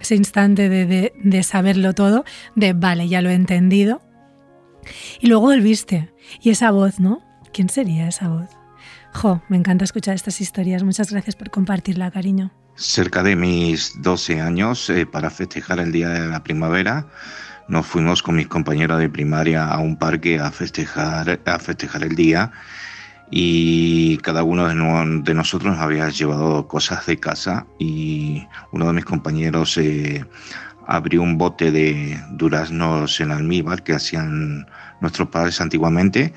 [0.00, 2.24] ese instante de, de, de saberlo todo,
[2.56, 4.02] de vale, ya lo he entendido.
[5.20, 6.12] Y luego volviste.
[6.40, 7.22] Y esa voz, ¿no?
[7.52, 8.48] ¿Quién sería esa voz?
[9.14, 10.82] Jo, me encanta escuchar estas historias.
[10.82, 12.50] Muchas gracias por compartirla, cariño.
[12.74, 17.06] Cerca de mis 12 años, eh, para festejar el Día de la Primavera,
[17.68, 22.16] nos fuimos con mis compañeros de primaria a un parque a festejar, a festejar el
[22.16, 22.50] día
[23.30, 28.92] y cada uno de, no, de nosotros había llevado cosas de casa y uno de
[28.94, 30.24] mis compañeros eh,
[30.86, 34.66] abrió un bote de duraznos en almíbar que hacían
[35.00, 36.32] nuestros padres antiguamente.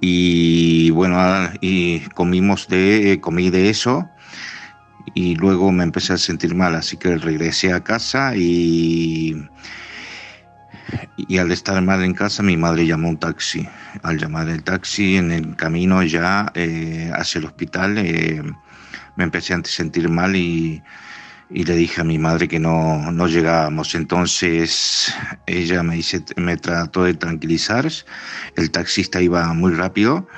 [0.00, 1.18] Y bueno
[1.60, 4.08] y comimos de comí de eso
[5.14, 9.34] y luego me empecé a sentir mal así que regresé a casa y
[11.16, 13.68] y al estar mal en casa mi madre llamó un taxi
[14.02, 18.42] al llamar el taxi en el camino ya eh, hacia el hospital eh,
[19.18, 20.80] me empecé a sentir mal y,
[21.50, 23.96] y, le dije a mi madre que no, no llegábamos.
[23.96, 25.12] Entonces
[25.44, 27.90] ella me, dice, me trató de tranquilizar,
[28.54, 30.28] el taxista iba muy rápido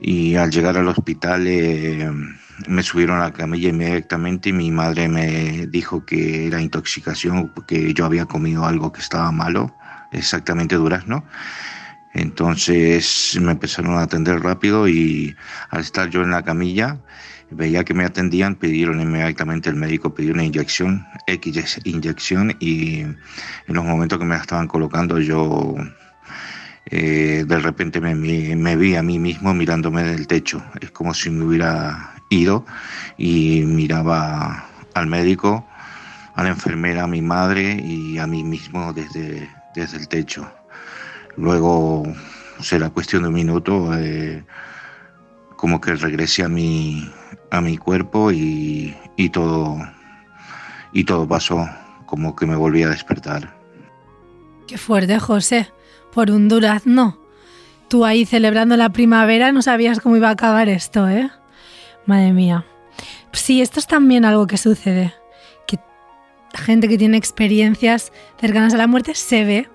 [0.00, 2.10] y al llegar al hospital eh,
[2.68, 7.92] me subieron a la camilla inmediatamente y mi madre me dijo que era intoxicación porque
[7.94, 9.74] yo había comido algo que estaba malo,
[10.12, 11.24] exactamente durazno.
[12.12, 15.36] Entonces me empezaron a atender rápido y
[15.70, 16.98] al estar yo en la camilla,
[17.50, 23.18] veía que me atendían, pidieron inmediatamente el médico, pidió una inyección, X inyección, y en
[23.68, 25.76] los momentos que me la estaban colocando yo
[26.86, 30.62] eh, de repente me, me, vi a mí mismo mirándome del techo.
[30.80, 32.64] Es como si me hubiera ido
[33.18, 34.64] y miraba
[34.94, 35.66] al médico,
[36.34, 40.50] a la enfermera, a mi madre y a mí mismo desde, desde el techo.
[41.36, 42.04] Luego
[42.60, 44.44] será cuestión de un minuto, eh,
[45.56, 47.10] como que regresé a mi,
[47.50, 49.78] a mi cuerpo y, y, todo,
[50.92, 51.68] y todo pasó,
[52.06, 53.54] como que me volví a despertar.
[54.66, 55.68] Qué fuerte, José,
[56.12, 57.18] por un durazno.
[57.88, 61.30] Tú ahí celebrando la primavera no sabías cómo iba a acabar esto, ¿eh?
[62.10, 62.64] Madre mía.
[63.32, 65.14] Sí, esto es también algo que sucede.
[65.66, 65.78] Que
[66.54, 69.68] gente que tiene experiencias cercanas a la muerte se ve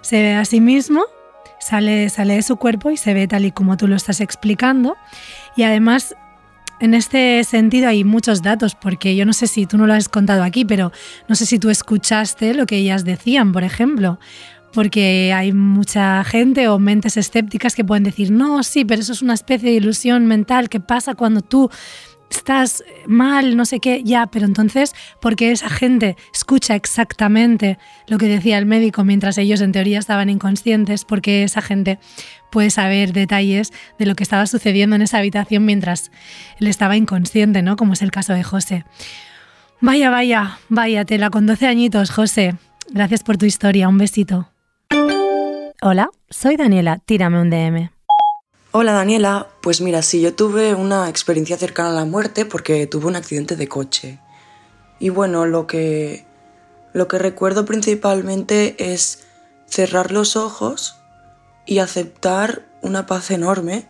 [0.00, 1.04] se ve a sí mismo,
[1.60, 4.96] sale, sale de su cuerpo y se ve tal y como tú lo estás explicando.
[5.56, 6.16] Y además,
[6.80, 10.08] en este sentido hay muchos datos, porque yo no sé si tú no lo has
[10.08, 10.92] contado aquí, pero
[11.28, 14.18] no sé si tú escuchaste lo que ellas decían, por ejemplo.
[14.72, 19.22] Porque hay mucha gente o mentes escépticas que pueden decir, no, sí, pero eso es
[19.22, 21.70] una especie de ilusión mental que pasa cuando tú
[22.36, 28.18] estás mal, no sé qué, ya, pero entonces, ¿por qué esa gente escucha exactamente lo
[28.18, 31.04] que decía el médico mientras ellos en teoría estaban inconscientes?
[31.04, 31.98] Porque esa gente
[32.50, 36.10] puede saber detalles de lo que estaba sucediendo en esa habitación mientras
[36.58, 37.76] él estaba inconsciente, ¿no?
[37.76, 38.84] Como es el caso de José.
[39.80, 42.54] Vaya, vaya, vaya, tela con 12 añitos, José.
[42.90, 44.48] Gracias por tu historia, un besito.
[45.84, 47.90] Hola, soy Daniela, tírame un DM.
[48.70, 53.06] Hola Daniela, pues mira, sí, yo tuve una experiencia cercana a la muerte porque tuve
[53.06, 54.20] un accidente de coche.
[55.00, 56.24] Y bueno, lo que,
[56.92, 59.24] lo que recuerdo principalmente es
[59.66, 60.98] cerrar los ojos
[61.66, 63.88] y aceptar una paz enorme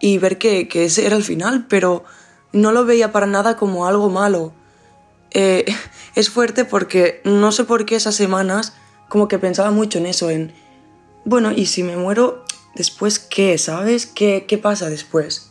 [0.00, 2.02] y ver que, que ese era el final, pero
[2.50, 4.52] no lo veía para nada como algo malo.
[5.30, 5.66] Eh,
[6.16, 8.72] es fuerte porque no sé por qué esas semanas
[9.08, 10.52] como que pensaba mucho en eso, en,
[11.24, 12.44] bueno, y si me muero,
[12.74, 14.06] después qué, ¿sabes?
[14.06, 15.50] ¿Qué, qué pasa después?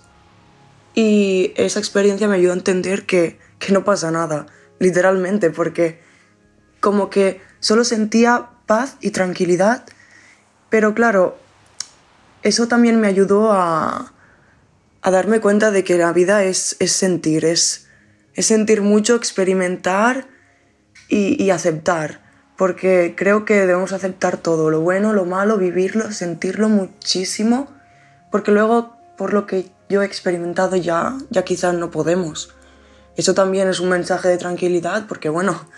[0.95, 4.47] Y esa experiencia me ayudó a entender que, que no pasa nada,
[4.79, 6.01] literalmente, porque
[6.79, 9.85] como que solo sentía paz y tranquilidad,
[10.69, 11.37] pero claro,
[12.43, 14.13] eso también me ayudó a,
[15.01, 17.87] a darme cuenta de que la vida es, es sentir, es,
[18.33, 20.27] es sentir mucho, experimentar
[21.07, 22.28] y, y aceptar,
[22.59, 27.69] porque creo que debemos aceptar todo, lo bueno, lo malo, vivirlo, sentirlo muchísimo,
[28.31, 32.53] porque luego, por lo que yo he experimentado ya, ya quizás no podemos.
[33.15, 35.69] Eso también es un mensaje de tranquilidad, porque bueno,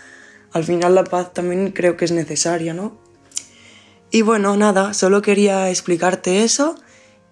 [0.52, 2.98] al final la paz también creo que es necesaria, ¿no?
[4.10, 6.74] Y bueno, nada, solo quería explicarte eso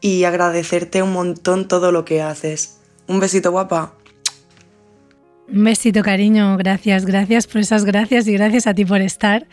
[0.01, 2.79] y agradecerte un montón todo lo que haces.
[3.09, 3.95] Un besito guapa.
[5.53, 6.57] Un besito, cariño.
[6.57, 9.47] Gracias, gracias por esas gracias y gracias a ti por estar.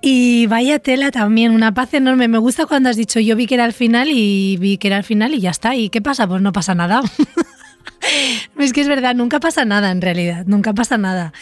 [0.00, 2.28] Y vaya tela también, una paz enorme.
[2.28, 4.96] Me gusta cuando has dicho yo vi que era al final y vi que era
[4.96, 5.76] al final y ya está.
[5.76, 6.26] ¿Y qué pasa?
[6.26, 7.02] Pues no pasa nada.
[8.58, 11.32] es que es verdad, nunca pasa nada en realidad, nunca pasa nada.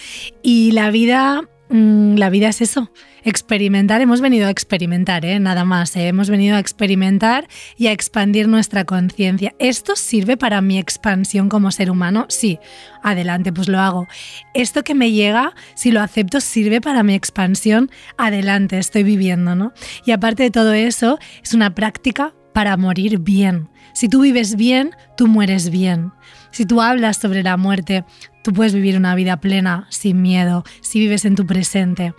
[0.42, 2.90] Y la vida, mm, la vida es eso,
[3.24, 4.00] experimentar.
[4.00, 5.38] Hemos venido a experimentar, ¿eh?
[5.40, 5.96] nada más.
[5.96, 6.08] ¿eh?
[6.08, 9.54] Hemos venido a experimentar y a expandir nuestra conciencia.
[9.58, 12.26] ¿Esto sirve para mi expansión como ser humano?
[12.28, 12.58] Sí,
[13.02, 14.06] adelante, pues lo hago.
[14.54, 19.72] Esto que me llega, si lo acepto, sirve para mi expansión, adelante, estoy viviendo, ¿no?
[20.04, 23.68] Y aparte de todo eso, es una práctica para morir bien.
[23.92, 26.12] Si tú vives bien, tú mueres bien.
[26.50, 28.04] Si tú hablas sobre la muerte,
[28.42, 32.14] tú puedes vivir una vida plena, sin miedo, si vives en tu presente.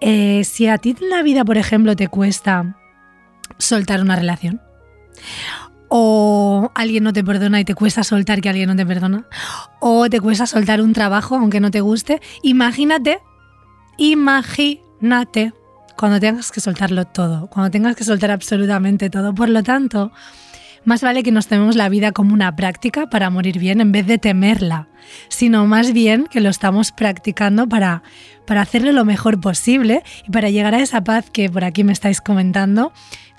[0.00, 2.76] Eh, si a ti en la vida, por ejemplo, te cuesta
[3.58, 4.60] soltar una relación,
[5.88, 9.26] o alguien no te perdona y te cuesta soltar que alguien no te perdona,
[9.80, 13.20] o te cuesta soltar un trabajo aunque no te guste, imagínate,
[13.96, 15.52] imagínate
[15.96, 19.34] cuando tengas que soltarlo todo, cuando tengas que soltar absolutamente todo.
[19.34, 20.12] Por lo tanto,
[20.84, 24.06] más vale que nos tememos la vida como una práctica para morir bien en vez
[24.06, 24.88] de temerla,
[25.28, 28.04] sino más bien que lo estamos practicando para,
[28.48, 31.92] para hacerlo lo mejor posible y para llegar a esa paz que por aquí me
[31.92, 32.92] estáis comentando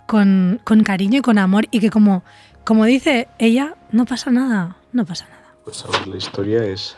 [0.05, 2.23] con, con cariño y con amor y que como,
[2.63, 5.55] como dice ella, no pasa nada, no pasa nada.
[5.65, 6.95] Pues a ver, la historia es,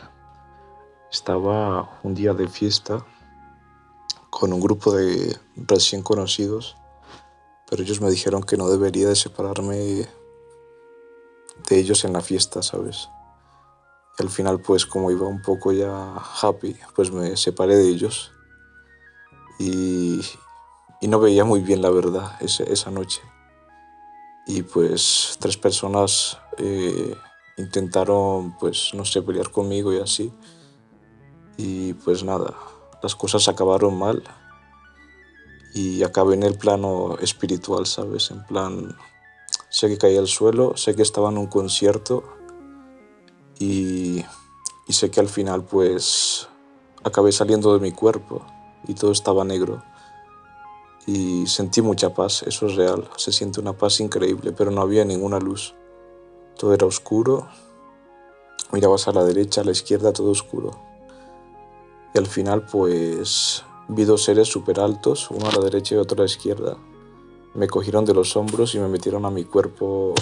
[1.10, 3.02] estaba un día de fiesta
[4.28, 6.76] con un grupo de recién conocidos,
[7.70, 10.06] pero ellos me dijeron que no debería de separarme de
[11.70, 13.08] ellos en la fiesta, ¿sabes?
[14.18, 18.30] Al final, pues como iba un poco ya happy, pues me separé de ellos.
[19.58, 20.20] Y,
[21.02, 23.20] no veía muy bien la verdad esa noche.
[24.46, 27.14] Y pues tres personas eh,
[27.56, 30.32] intentaron, pues no sé, pelear conmigo y así.
[31.56, 32.54] Y pues nada,
[33.02, 34.22] las cosas acabaron mal.
[35.74, 38.30] Y acabé en el plano espiritual, ¿sabes?
[38.30, 38.94] En plan,
[39.70, 42.41] sé que caí al suelo, sé que estaba en un concierto
[43.62, 44.24] y,
[44.92, 46.48] sé que al final pues
[47.02, 48.42] acabé saliendo de mi cuerpo
[48.86, 49.82] y todo estaba negro.
[51.06, 55.04] Y sentí mucha paz, eso es real, se siente una paz increíble, pero no había
[55.04, 55.74] ninguna luz.
[56.58, 57.48] Todo era oscuro,
[58.72, 60.78] mirabas a la derecha, a la izquierda, todo oscuro.
[62.14, 66.16] Y al final pues vi dos seres súper altos, uno a la derecha y otro
[66.16, 66.76] a la izquierda.
[67.54, 70.14] Me cogieron de los hombros y me metieron a mi cuerpo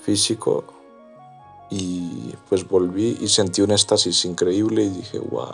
[0.00, 0.83] físico
[1.70, 5.52] y pues volví y sentí un éxtasis increíble y dije, guau,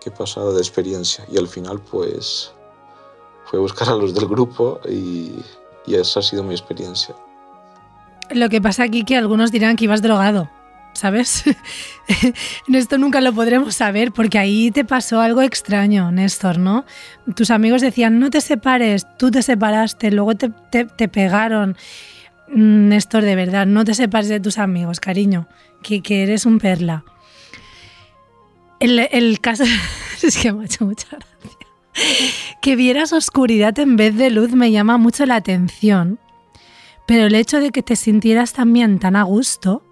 [0.00, 1.24] qué pasada de experiencia.
[1.32, 2.52] Y al final pues
[3.46, 5.32] fue buscar a los del grupo y,
[5.86, 7.14] y esa ha sido mi experiencia.
[8.30, 10.50] Lo que pasa aquí que algunos dirán que ibas drogado,
[10.94, 11.44] ¿sabes?
[12.72, 16.84] Esto nunca lo podremos saber porque ahí te pasó algo extraño, Néstor, ¿no?
[17.36, 21.76] Tus amigos decían, no te separes, tú te separaste, luego te, te- te pegaron.
[22.48, 25.48] Mm, Néstor, de verdad, no te separes de tus amigos, cariño,
[25.82, 27.04] que, eres un perla.
[28.80, 29.64] El, el caso
[30.22, 31.50] es que me ha hecho mucha gracia.
[32.60, 36.18] Que vieras oscuridad en vez de luz me llama mucho la atención.
[37.06, 39.82] Pero el hecho de que te sintieras también tan a gusto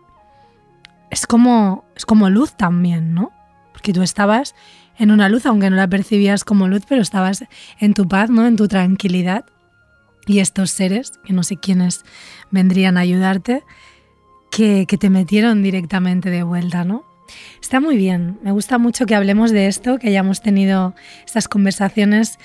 [1.10, 3.32] es como, es como luz también, ¿no?
[3.72, 4.54] Porque tú estabas
[4.98, 7.44] en una luz, aunque no la percibías como luz, pero estabas
[7.78, 8.46] en tu paz, ¿no?
[8.46, 9.44] En tu tranquilidad.
[10.26, 12.04] Y estos seres, que no sé quiénes
[12.50, 13.64] vendrían a ayudarte,
[14.50, 17.04] que, te metieron directamente de vuelta, ¿no?
[17.60, 20.94] Está muy bien, me gusta mucho que hablemos de esto, que hayamos tenido
[21.24, 22.38] estas conversaciones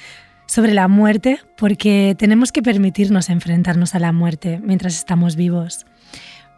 [0.47, 5.85] sobre la muerte, porque tenemos que permitirnos enfrentarnos a la muerte mientras estamos vivos.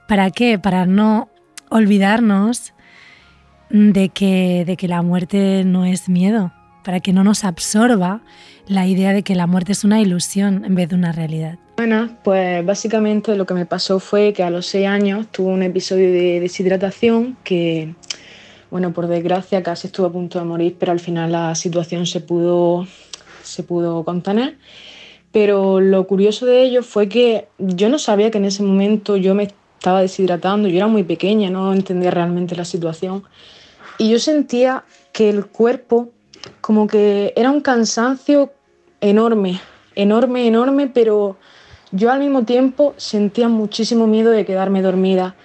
[0.08, 0.60] ¿Para qué?
[0.60, 1.30] Para no
[1.70, 2.74] olvidarnos
[3.72, 6.54] de que, de que la muerte no es miedo,
[6.84, 8.22] para que no nos absorba
[8.68, 11.58] la idea de que la muerte es una ilusión en vez de una realidad.
[11.78, 15.64] Bueno, pues básicamente lo que me pasó fue que a los seis años tuve un
[15.64, 17.96] episodio de deshidratación que,
[18.70, 22.20] bueno, por desgracia casi estuve a punto de morir, pero al final la situación se
[22.20, 22.86] pudo,
[23.44, 24.58] se pudo contener.
[25.32, 29.36] Pero lo curioso de ello fue que yo no sabía que en ese momento yo
[29.36, 29.44] me
[29.80, 33.24] estaba deshidratando, yo era muy pequeña, no entendía realmente la situación.
[33.98, 36.10] Y yo sentía que el cuerpo
[36.62, 38.52] como que era un cansancio
[39.02, 39.60] enorme,
[39.96, 41.38] enorme, enorme, pero
[41.92, 45.36] yo al mismo tiempo sentía muchísimo miedo de quedarme dormida.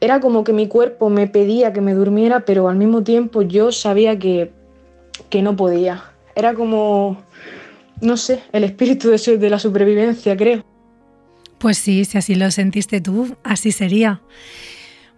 [0.00, 3.72] Era como que mi cuerpo me pedía que me durmiera, pero al mismo tiempo yo
[3.72, 4.52] sabía que,
[5.28, 6.04] que no podía.
[6.36, 7.16] Era como,
[8.00, 10.64] no sé, el espíritu de, de la supervivencia, creo.
[11.58, 14.20] Pues sí, si así lo sentiste tú, así sería.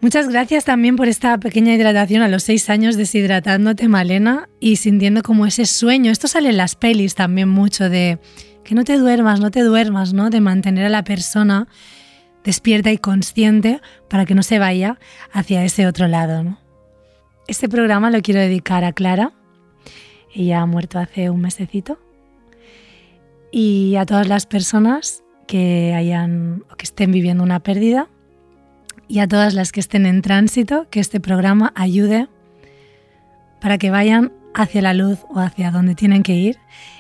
[0.03, 5.23] Muchas gracias también por esta pequeña hidratación a los seis años deshidratándote, Malena, y sintiendo
[5.23, 6.11] como ese sueño.
[6.11, 8.19] Esto sale en las pelis también mucho de
[8.65, 10.31] que no te duermas, no te duermas, ¿no?
[10.31, 11.69] De mantener a la persona
[12.45, 14.99] despierta y consciente para que no se vaya
[15.33, 16.59] hacia ese otro lado, ¿no?
[17.47, 19.35] Este programa lo quiero dedicar a Clara.
[20.35, 21.99] Ella ha muerto hace un mesecito.
[23.53, 28.09] Y a todas las personas que hayan o que estén viviendo una pérdida
[29.11, 32.29] y a todas las que estén en tránsito, que este programa ayude
[33.61, 36.59] para que vayan hacia la luz o hacia donde tienen que ir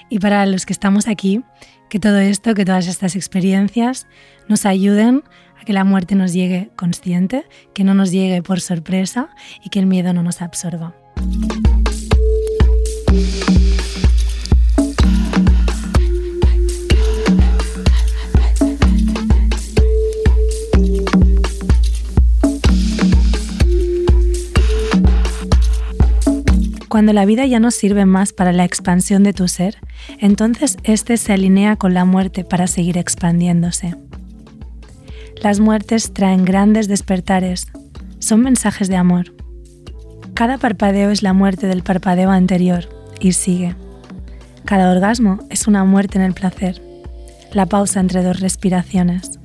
[0.08, 1.44] y para los que estamos aquí,
[1.88, 4.08] que todo esto, que todas estas experiencias
[4.48, 5.22] nos ayuden
[5.60, 7.44] a que la muerte nos llegue consciente,
[7.74, 9.28] que no nos llegue por sorpresa
[9.64, 10.92] y que el miedo no nos absorba.
[26.90, 29.76] Cuando la vida ya no sirve más para la expansión de tu ser,
[30.18, 33.94] entonces éste se alinea con la muerte para seguir expandiéndose.
[35.40, 37.68] Las muertes traen grandes despertares,
[38.18, 39.32] son mensajes de amor.
[40.34, 42.88] Cada parpadeo es la muerte del parpadeo anterior
[43.20, 43.76] y sigue.
[44.64, 46.82] Cada orgasmo es una muerte en el placer,
[47.52, 49.38] la pausa entre dos respiraciones.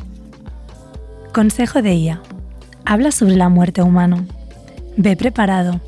[1.32, 2.24] Consejo de IA.
[2.86, 4.26] Habla sobre la muerte humano.
[4.98, 5.80] Ve preparado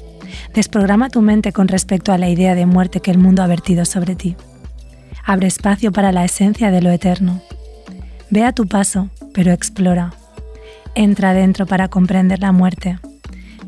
[0.53, 3.85] Desprograma tu mente con respecto a la idea de muerte que el mundo ha vertido
[3.85, 4.35] sobre ti.
[5.25, 7.41] Abre espacio para la esencia de lo eterno.
[8.29, 10.13] Ve a tu paso, pero explora.
[10.95, 12.99] Entra adentro para comprender la muerte.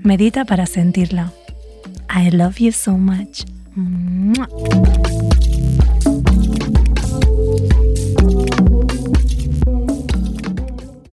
[0.01, 1.32] Medita para sentirla.
[2.10, 3.45] I love you so much.